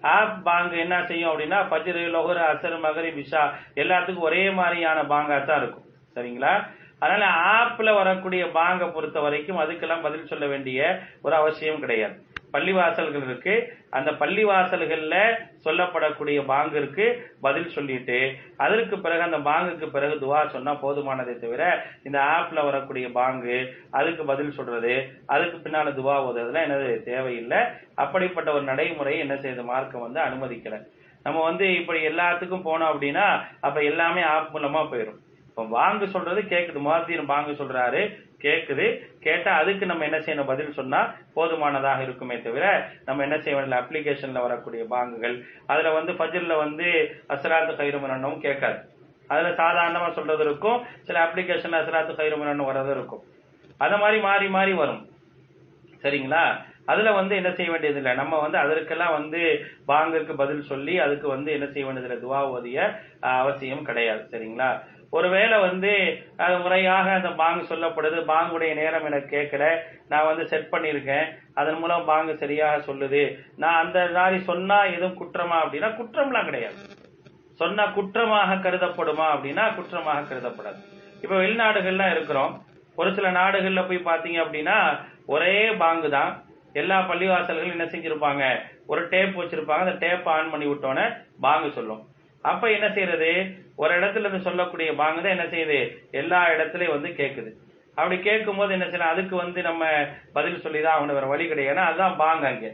ஆப் 0.02 0.36
பாங்கு 0.44 0.76
என்ன 0.78 0.96
செய்யும் 1.08 1.30
அப்படின்னா 1.30 1.58
பஜ்ரு 1.72 2.02
லொஹர் 2.14 2.40
அசர் 2.50 2.78
மகரி 2.84 3.10
விஷா 3.20 3.42
எல்லாத்துக்கும் 3.82 4.28
ஒரே 4.28 4.44
மாதிரியான 4.50 5.02
பாங்கா 5.12 5.36
தான் 5.44 5.60
இருக்கும். 5.62 5.86
சரிங்களா? 6.16 6.52
அதனால 6.98 7.24
ஆப்ல 7.58 7.92
வரக்கூடிய 7.94 8.42
பாங்கை 8.58 8.86
பொறுத்த 8.88 9.20
வரைக்கும் 9.20 9.60
அதுக்கெல்லாம் 9.62 10.04
பதில் 10.06 10.30
சொல்ல 10.32 10.46
வேண்டிய 10.46 10.80
ஒரு 11.22 11.34
அவசியம் 11.34 11.82
கிடையாது. 11.84 12.16
பள்ளிவாசல்கள் 12.52 13.24
இருக்கு. 13.28 13.54
அந்த 13.98 14.10
பள்ளிவாசல்கள்ல 14.20 15.16
சொல்லப்படக்கூடிய 15.64 16.38
பாங்கிற்கு 16.52 17.06
பதில் 17.40 17.72
சொல்லிட்டு 17.76 18.18
அதற்கு 18.64 18.96
பிறகு 18.98 19.22
அந்த 19.22 19.38
பாங்குக்கு 19.50 19.88
பிறகு 19.96 20.14
துவா 20.24 20.40
சொன்னா 20.54 20.74
போதுமானதை 20.84 21.34
தவிர 21.38 21.62
இந்த 22.02 22.18
ஆப்ல 22.36 22.64
வரக்கூடிய 22.64 23.08
பாங்கு 23.18 23.56
அதுக்கு 23.90 24.24
பதில் 24.24 24.56
சொல்றது 24.58 24.94
அதுக்கு 25.26 25.58
பின்னால 25.58 25.92
துவா 25.98 26.16
ஓதுறதுலாம் 26.28 26.66
என்னது 26.68 27.02
தேவையில்லை. 27.02 27.60
அப்படிப்பட்ட 27.94 28.48
ஒரு 28.52 28.64
நடைமுறை 28.70 29.14
என்ன 29.18 29.34
செய்யுது 29.34 29.64
மார்க்கம் 29.64 30.06
வந்து 30.06 30.20
அனுமதிக்கல. 30.20 30.78
நம்ம 31.26 31.42
வந்து 31.42 31.66
இப்படி 31.74 32.00
எல்லாத்துக்கும் 32.06 32.66
போனோம் 32.68 32.92
அப்படின்னா 32.92 33.26
அப்ப 33.60 33.82
எல்லாமே 33.90 34.22
ஆப் 34.34 34.54
மூலமா 34.54 34.80
போயிடும் 34.92 35.20
இப்ப 35.48 35.64
வாங்க 35.74 36.06
சொல்றது 36.06 36.40
கேக்குது 36.42 36.80
முவாத்தீன் 36.84 37.30
பாங்கு 37.32 37.52
சொல்றாரு. 37.52 38.02
கேட்குது 38.42 38.86
கேட்டா 39.20 39.52
அதுக்கு 39.56 39.86
நம்ம 39.86 40.04
என்ன 40.04 40.18
செய்யணும்? 40.18 40.50
பதில் 40.52 40.72
சொன்னா 40.72 41.00
போதுமானதாக 41.34 42.02
இருக்குமே 42.02 42.40
தவிர 42.40 42.64
நம்ம 43.04 43.22
என்ன 43.22 43.38
செய்ய 43.38 43.58
வேண்டிய 43.58 43.80
அப்ளிகேஷன்ல 43.82 44.40
வரக்கூடிய 44.40 44.84
பாங்குகள். 44.90 45.36
அதுல 45.66 45.90
வந்து 45.90 46.12
ஃபஜ்ர்ல 46.12 46.56
வந்து 46.56 46.88
அசராத்து 47.28 47.74
கைருமனனும் 47.82 48.38
கேட்காது. 48.38 48.80
அதுல 49.28 49.48
சாதாரணமா 49.48 50.10
சொல்றது 50.12 50.44
இருக்கும். 50.44 50.80
சில 51.02 51.24
அப்ளிகேஷன்ல 51.24 51.80
அசராத்து 51.82 52.12
கைருமனன் 52.12 52.68
வர்றது 52.70 52.90
இருக்கும். 52.90 53.22
அத 53.78 53.96
மாதிரி 53.96 54.20
மாறி 54.20 54.48
மாறி 54.48 54.72
வரும். 54.72 55.02
சரிங்களா? 56.02 56.44
அதுல 56.84 57.12
வந்து 57.12 57.34
என்ன 57.36 57.50
செய்ய 57.52 57.70
வேண்டியது 57.70 57.98
இல்லை. 57.98 58.14
நம்ம 58.14 58.38
வந்து 58.38 58.58
அதற்கெல்லாம் 58.58 59.12
வந்து 59.12 59.40
பாங்குக்கு 59.88 60.36
பதில் 60.36 60.62
சொல்லி 60.62 60.98
அதுக்கு 60.98 61.28
வந்து 61.28 61.52
என்ன 61.52 61.66
செய்ய 61.66 61.84
வேண்டியதில்லை 61.88 62.18
துவா 62.24 62.40
ஓதிய 62.54 62.78
அவசியம் 63.20 63.84
கிடையாது. 63.84 64.24
சரிங்களா? 64.30 64.70
ஒருவேளை 65.16 65.56
வந்து 65.60 65.92
அது 66.44 66.54
முறையாக 66.58 67.12
அந்த 67.12 67.30
பாங்கு 67.40 67.64
சொல்லப்படுது 67.70 68.18
பாங்குடைய 68.30 68.74
நேரம் 68.74 69.04
எனக்கு 69.04 69.30
கேட்கல 69.36 69.64
நான் 70.08 70.28
வந்து 70.28 70.44
செட் 70.52 70.68
பண்ணியிருக்கேன் 70.72 71.26
அதன் 71.54 71.78
மூலம் 71.78 72.04
பாங்கு 72.04 72.36
சரியாக 72.36 72.92
சொல்லுது. 72.92 73.22
நான் 73.56 73.80
அந்த 73.84 73.98
மாதிரி 74.14 74.38
சொன்னா 74.42 74.78
எதுவும் 74.84 75.18
குற்றமா 75.20 75.56
அப்படின்னா 75.64 75.90
குற்றம்லாம் 75.98 76.44
கிடையாது. 76.44 76.78
சொன்னா 77.54 77.84
குற்றமாக 77.86 78.54
கருதப்படுமா 78.54 79.26
அப்படின்னா 79.34 79.64
குற்றமாக 79.74 80.22
கருதப்படாது. 80.28 80.80
இப்ப 81.22 81.34
வெளிநாடுகள்லாம் 81.42 82.14
இருக்கிறோம். 82.14 82.54
ஒரு 82.96 83.10
சில 83.14 83.30
நாடுகள்ல 83.30 83.82
போய் 83.88 84.08
பாத்தீங்க 84.10 84.38
அப்படின்னா 84.44 84.78
ஒரே 85.26 85.72
பாங்கு 85.82 86.10
தான். 86.10 86.32
எல்லா 86.72 86.98
பள்ளிவாசல்களும் 87.00 87.74
என்ன 87.76 87.84
செஞ்சிருப்பாங்க? 87.84 88.44
ஒரு 88.86 89.08
டேப் 89.08 89.40
வச்சிருப்பாங்க. 89.40 89.84
அந்த 89.86 89.96
டேப் 90.06 90.28
ஆன் 90.28 90.50
பண்ணி 90.50 90.66
விட்டோன்னே 90.66 91.06
பாங்கு 91.40 91.70
சொல்லும். 91.70 92.02
அப்ப 92.42 92.70
என்ன 92.70 92.86
செய்யறது? 92.92 93.32
ஒரு 93.82 93.92
இடத்துல 93.98 94.26
இருந்து 94.26 94.46
சொல்லக்கூடிய 94.48 94.88
பாங்க 95.02 95.20
தான் 95.20 95.34
என்ன 95.36 95.46
செய்யுது? 95.52 95.78
எல்லா 96.20 96.40
இடத்துலயும் 96.54 96.96
வந்து 96.96 97.12
கேட்குது 97.20 97.52
அப்படி 97.96 98.16
கேட்கும் 98.28 98.60
போது 98.60 98.76
என்ன 98.76 98.86
செய்யலாம்? 98.88 99.14
அதுக்கு 99.14 99.34
வந்து 99.36 99.60
நம்ம 99.68 99.84
பதில் 100.36 100.62
சொல்லிதான் 100.64 100.98
அவனு 100.98 101.16
வேற 101.16 101.26
வழி 101.32 101.46
கிடையாது. 101.48 101.72
ஏன்னா 101.72 101.86
அதுதான் 101.90 102.20
பாங்க 102.24 102.44
அங்க. 102.52 102.68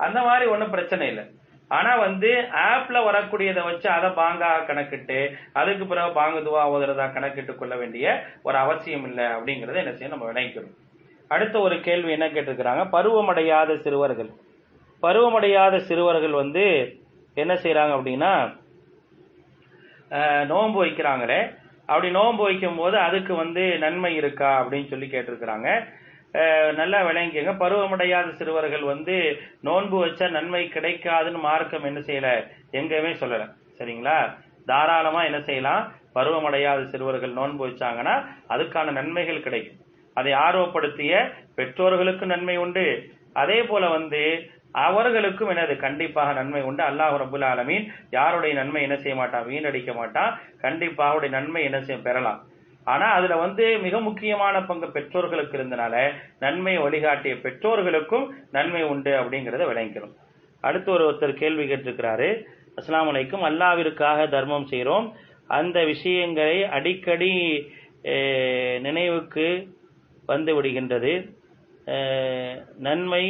அந்த 0.00 0.18
மாதிரி 0.28 0.46
ஒன்றும் 0.54 0.74
பிரச்சனை 0.76 1.04
இல்லை. 1.12 1.24
ஆனா 1.70 1.92
வந்து 1.96 2.28
ஆப்ல 2.66 2.98
வரக்கூடியதை 3.06 3.62
வச்சு 3.68 3.88
அதை 3.94 4.08
பாங்கா 4.18 4.50
கணக்கிட்டு 4.68 5.18
அதுக்கு 5.60 5.84
பிறகு 5.86 6.12
பாங்கு 6.18 6.38
துவா 6.46 6.62
ஓதுறதா 6.74 7.06
கணக்கிட்டு 7.16 7.54
கொள்ள 7.54 7.74
வேண்டிய 7.76 8.06
ஒரு 8.42 8.56
அவசியம் 8.64 9.04
இல்லை 9.08 9.26
அப்படிங்கறத 9.34 9.82
என்ன 9.84 9.92
செய்ய 9.96 10.12
நம்ம 10.14 10.28
வினைக்கிறோம் 10.30 10.76
அடுத்த 11.30 11.56
ஒரு 11.66 11.76
கேள்வி 11.86 12.10
என்ன 12.16 12.26
கேட்டிருக்கிறாங்க? 12.26 12.84
பருவமடையாத 12.94 13.76
சிறுவர்கள். 13.84 14.30
பருவமடையாத 15.02 15.76
சிறுவர்கள் 15.88 16.34
வந்து 16.42 16.64
என்ன 17.36 17.54
செய்யறாங்க 17.64 17.94
அப்படின்னா 17.98 18.32
நோன்பு 20.46 20.78
வைக்கிறாங்களே. 20.84 21.40
அப்படி 21.86 22.10
நோன்பு 22.10 22.42
வைக்கும் 22.42 22.76
போது 22.76 22.98
அதுக்கு 22.98 23.34
வந்து 23.34 23.78
நன்மை 23.78 24.14
இருக்கா 24.14 24.50
அப்படின்னு 24.62 24.86
சொல்லி 24.86 25.06
கேட்டிருக்கிறாங்க. 25.06 25.68
நல்லா 26.74 26.98
விளங்கிக்கங்க 27.02 27.52
பருவமடையாத 27.62 28.28
சிறுவர்கள் 28.30 28.82
வந்து 28.82 29.14
நோன்பு 29.62 30.06
வச்சா 30.06 30.30
நன்மை 30.30 30.70
கிடைக்காதுன்னு 30.74 31.40
மார்க்கம் 31.40 31.84
என்ன 31.84 32.00
செய்யல? 32.00 32.30
எங்கேயுமே 32.72 33.12
சொல்லல. 33.20 33.44
சரிங்களா? 33.78 34.18
தாராளமா 34.66 35.24
என்ன 35.24 35.40
செய்யலாம்? 35.40 35.92
பருவமடையாத 36.14 36.82
சிறுவர்கள் 36.82 37.32
நோன்பு 37.32 37.62
வச்சாங்கன்னா 37.68 38.14
அதுக்கான 38.48 38.92
நன்மைகள் 38.92 39.40
கிடைக்கும். 39.40 39.78
அதை 40.14 40.32
ஆர்வப்படுத்திய 40.32 41.12
பெற்றோர்களுக்கு 41.54 42.26
நன்மை 42.26 42.56
உண்டு. 42.56 42.86
அதே 43.32 43.62
போல 43.62 43.88
வந்து 43.88 44.50
அவர்களுக்கும் 44.86 45.52
எனது 45.54 45.74
கண்டிப்பாக 45.86 46.32
நன்மை 46.38 46.60
உண்டு. 46.68 46.82
அல்லாஹ் 46.90 47.14
ரபுல் 47.22 47.46
ஆலமீன் 47.52 47.86
யாருடைய 48.16 48.52
நன்மை 48.60 48.82
என்ன 48.86 48.96
செய்ய 49.02 49.14
மாட்டான் 49.20 49.48
வீணடிக்க 49.50 49.92
மாட்டான் 50.00 50.32
கண்டிப்பாக 50.64 51.10
அவருடைய 51.10 51.32
நன்மை 51.38 51.62
என்ன 51.68 51.80
செய்ய 51.86 51.98
பெறலாம். 52.06 52.40
ஆனா 52.92 53.06
அதுல 53.16 53.36
வந்து 53.44 53.64
மிக 53.86 53.96
முக்கியமான 54.08 54.62
பங்கு 54.68 54.86
பெற்றோர்களுக்கு 54.96 55.56
இருந்தனால 55.58 55.94
நன்மை 56.44 56.74
வழிகாட்டிய 56.84 57.34
பெற்றோர்களுக்கும் 57.44 58.26
நன்மை 58.56 58.82
உண்டு 58.92 59.12
அப்படிங்கறத 59.20 59.64
விளங்கிக்கணும். 59.70 60.14
அடுத்து 60.64 60.88
ஒரு 60.94 61.04
ஒருத்தர் 61.08 61.40
கேள்வி 61.42 61.64
கேட்டிருக்கிறாரு. 61.70 62.28
அஸ்லாம் 62.78 63.10
அலைக்கும். 63.12 63.44
அல்லாவிற்காக 63.48 64.28
தர்மம் 64.36 64.70
செய்கிறோம் 64.72 65.06
அந்த 65.58 65.78
விஷயங்களை 65.92 66.56
அடிக்கடி 66.76 67.32
நினைவுக்கு 68.86 69.46
வந்து 70.30 70.50
விடுகின்றது. 70.56 71.12
நன்மை 72.86 73.24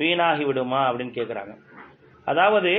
வீணாகி 0.00 0.44
விடுமா 0.48 0.80
அப்படின்னு 0.88 1.16
கேட்குறாங்க 1.18 1.54
அதாவது 2.26 2.72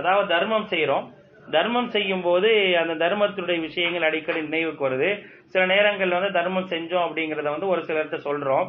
அதாவது 0.00 0.26
தர்மம் 0.34 0.70
செய்கிறோம் 0.72 1.06
தர்மம் 1.54 1.90
செய்யும் 1.94 2.22
போது 2.26 2.50
அந்த 2.82 2.92
தர்மத்தினுடைய 3.02 3.58
விஷயங்கள் 3.64 4.06
அடிக்கடி 4.08 4.40
நினைவுக்கு 4.46 4.86
வருது. 4.86 5.08
சில 5.52 5.62
நேரங்கள்ல 5.72 6.18
வந்து 6.18 6.36
தர்மம் 6.38 6.70
செஞ்சோம் 6.72 7.04
அப்படிங்கறத 7.06 7.48
வந்து 7.54 7.68
ஒரு 7.72 7.82
சிலர்கிட்ட 7.88 8.18
சொல்றோம். 8.28 8.68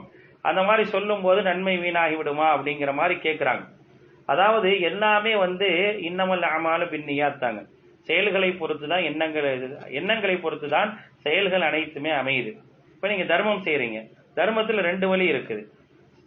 அந்த 0.49 0.61
மாதிரி 0.67 0.83
சொல்லும் 0.95 1.23
போது 1.25 1.39
நன்மை 1.49 1.75
வீணாகி 1.83 2.15
விடுமா 2.19 2.47
அப்படிங்கிற 2.55 2.91
மாதிரி 2.99 3.15
கேட்கிறாங்க 3.25 3.63
அதாவது 4.29 4.69
எல்லாமே 4.89 5.33
வந்து 5.45 5.69
இன்னமல் 6.09 6.45
அமாலு 6.57 6.85
பின்னியாத்தாங்க 6.93 7.61
செயல்களை 8.07 8.49
பொறுத்து 8.59 8.85
தான் 8.93 9.05
எண்ணங்கள் 9.09 9.47
எண்ணங்களை 9.99 10.35
பொறுத்து 10.43 10.67
தான் 10.75 10.89
செயல்கள் 11.25 11.67
அனைத்துமே 11.69 12.11
அமையுது. 12.21 12.51
இப்ப 12.95 13.07
நீங்க 13.11 13.25
தர்மம் 13.33 13.63
செய்யறீங்க 13.67 13.99
தர்மத்துல 14.39 14.83
ரெண்டு 14.89 15.05
வழி 15.11 15.25
இருக்குது. 15.33 15.63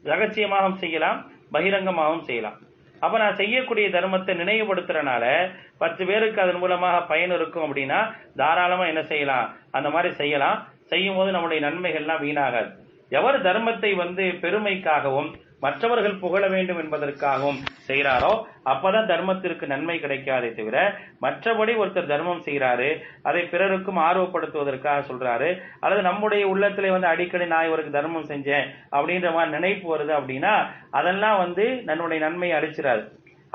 ரகசியமாகவும் 0.05 0.77
செய்யலாம் 0.77 1.27
பகிரங்கமாகவும் 1.53 2.21
செய்யலாம். 2.21 2.59
அப்ப 3.01 3.19
நான் 3.19 3.35
செய்யக்கூடிய 3.35 3.89
தர்மத்தை 3.89 4.33
நினைவுபடுத்துறனால 4.43 5.51
பத்து 5.79 6.07
பேருக்கு 6.07 6.41
அதன் 6.41 6.57
மூலமாக 6.57 7.03
பயன் 7.03 7.33
இருக்கும் 7.33 7.75
அப்படின்னா 7.75 8.13
தாராளமா 8.37 8.85
என்ன 8.87 9.03
செய்யலாம்? 9.03 9.55
அந்த 9.71 9.91
மாதிரி 9.91 10.15
செய்யலாம். 10.15 10.67
செய்யும் 10.85 11.17
போது 11.17 11.31
நம்முடைய 11.31 11.67
நன்மைகள்லாம் 11.67 12.23
வீணாகாது. 12.23 12.71
எவர் 13.09 13.43
தர்மத்தை 13.43 13.97
வந்து 13.97 14.23
பெருமைக்காகவும் 14.23 15.35
மற்றவர்கள் 15.64 16.21
புகழ 16.23 16.44
வேண்டும் 16.53 16.81
என்பதற்காகவும் 16.83 17.59
செய்கிறாரோ 17.88 18.33
அப்பதான் 18.71 19.09
தர்மத்திற்கு 19.11 19.64
நன்மை 19.73 19.97
கிடைக்காதே 20.03 20.51
தவிர 20.59 20.77
மற்றபடி 21.25 21.73
ஒருத்தர் 21.83 22.11
தர்மம் 22.12 22.44
செய்கிறாரு 22.47 22.88
அதை 23.29 23.42
பிறருக்கும் 23.53 24.01
ஆர்வப்படுத்துவதற்காக 24.09 25.03
சொல்றாரு 25.11 25.51
அல்லது 25.85 26.03
நம்முடைய 26.09 26.44
உள்ளத்திலே 26.53 26.90
வந்து 26.94 27.12
அடிக்கடி 27.12 27.49
நான் 27.55 27.68
இவருக்கு 27.68 27.97
தர்மம் 27.99 28.31
செஞ்சேன் 28.33 28.66
அப்படின்ற 28.97 29.31
மாதிரி 29.37 29.57
நினைப்பு 29.59 29.87
வருது 29.94 30.14
அப்படின்னா 30.21 30.55
அதெல்லாம் 31.01 31.38
வந்து 31.44 31.66
நம்முடைய 31.90 32.21
நன்மையை 32.27 32.57
அழிச்சிடாது. 32.59 33.05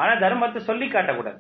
ஆனா 0.01 0.13
தர்மத்தை 0.25 0.59
சொல்லி 0.69 0.87
காட்டக்கூடாது. 0.91 1.39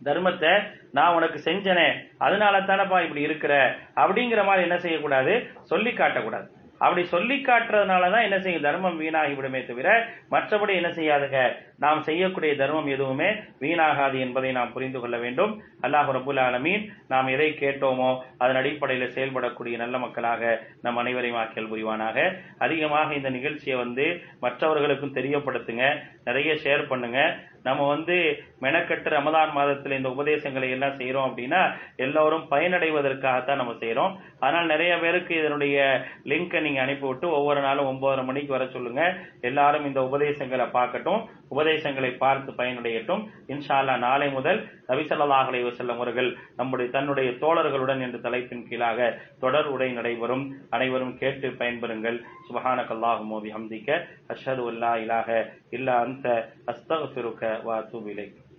தர்மத்தை 0.00 0.52
நான் 0.96 1.16
உனக்கு 1.16 1.38
செஞ்சனே 1.48 1.88
அதனால 2.26 2.60
தானப்பா 2.70 2.98
இப்படி 3.04 3.22
இருக்கிற 3.28 3.54
அப்படிங்கிற 4.02 4.42
மாதிரி 4.48 4.66
என்ன 4.68 4.78
செய்யக்கூடாது? 4.84 5.34
சொல்லி 5.72 5.90
காட்டக்கூடாது. 5.90 6.48
அப்படி 6.80 7.02
சொல்லி 7.14 7.36
காட்டுறதுனாலதான் 7.40 8.26
என்ன 8.26 8.38
செய்யும்? 8.44 8.66
தர்மம் 8.68 9.00
வீணாகி 9.02 9.34
விடுமே 9.38 9.60
தவிர 9.70 9.88
மற்றபடி 10.34 10.74
என்ன 10.80 10.90
செய்யாதுங்க. 10.98 11.40
நாம் 11.84 12.00
செய்யக்கூடிய 12.08 12.52
தர்மம் 12.60 12.88
எதுவுமே 12.94 13.28
வீணாகாது 13.64 14.16
என்பதை 14.24 14.50
நாம் 14.58 14.72
புரிந்து 14.74 15.00
கொள்ள 15.00 15.16
வேண்டும். 15.24 15.52
அல்லாஹ் 15.82 16.10
ரபுல் 16.16 16.40
ஆலமீன் 16.46 16.84
நாம் 17.12 17.28
எதை 17.34 17.48
கேட்டோமோ 17.60 18.10
அதன் 18.42 18.58
அடிப்படையில் 18.60 19.14
செயல்படக்கூடிய 19.16 19.76
நல்ல 19.82 19.98
மக்களாக 20.04 20.52
நம் 20.86 21.00
அனைவரையும் 21.02 21.38
ஆக்கியல் 21.42 21.70
புரிவானாக. 21.72 22.18
அதிகமாக 22.58 23.14
இந்த 23.20 23.30
நிகழ்ச்சியை 23.38 23.78
வந்து 23.84 24.06
மற்றவர்களுக்கும் 24.40 25.16
தெரியப்படுத்துங்க. 25.20 25.86
நிறைய 26.24 26.50
ஷேர் 26.64 26.88
பண்ணுங்க. 26.88 27.20
நம்ம 27.66 27.86
வந்து 27.94 28.16
மெனக்கட்டு 28.64 29.08
ரமதான் 29.14 29.52
மாதத்தில் 29.56 29.96
இந்த 29.98 30.08
உபதேசங்களை 30.14 30.68
எல்லாம் 30.76 30.98
செய்கிறோம் 31.00 31.28
அப்படின்னா 31.28 31.60
எல்லோரும் 32.04 32.44
பயனடைவதற்காகத்தான் 32.52 33.60
நம்ம 33.60 33.74
செய்கிறோம் 33.82 34.14
அதனால் 34.44 34.70
நிறைய 34.72 34.92
பேருக்கு 35.02 35.32
இதனுடைய 35.40 35.76
லிங்கை 36.30 36.60
நீங்கள் 36.66 36.84
அனுப்பிவிட்டு 36.84 37.26
ஒவ்வொரு 37.38 37.60
நாளும் 37.66 37.88
ஒன்பதரை 37.90 38.24
மணிக்கு 38.30 38.52
வர 38.56 38.66
சொல்லுங்க. 38.74 39.02
எல்லாரும் 39.48 39.86
இந்த 39.90 40.02
உபதேசங்களை 40.08 40.66
பார்க்கட்டும். 40.78 41.22
உபதேசங்களை 41.54 42.10
பார்த்து 42.24 42.50
பயனடையட்டும். 42.60 43.22
இன்ஷால்லா 43.52 43.94
நாளை 44.06 44.28
முதல் 44.36 44.60
நபிசல்லாஹ் 44.90 45.48
அலைஹி 45.50 45.88
அவர்கள் 45.96 46.30
நம்முடைய 46.60 46.88
தன்னுடைய 46.96 47.30
தோழர்களுடன் 47.42 48.04
என்ற 48.06 48.18
தலைப்பின் 48.26 48.66
கீழாக 48.68 49.10
தொடர் 49.44 49.68
உரை 49.74 49.90
நடைபெறும். 49.98 50.44
அனைவரும் 50.76 51.16
கேட்டு 51.22 51.48
பயன்பெறுங்கள். 51.60 52.18
சுபஹானக்கல்லாஹும் 52.48 53.32
வபிஹம்திக 53.34 53.88
அஷ்ஹது 54.34 54.64
அல்லா 54.72 54.92
இலாஹ 55.04 55.30
இல்லா 55.78 55.96
அந்த 56.06 56.28
அஸ்தக 56.72 57.02
وأتوب 57.64 58.08
إليك 58.08 58.49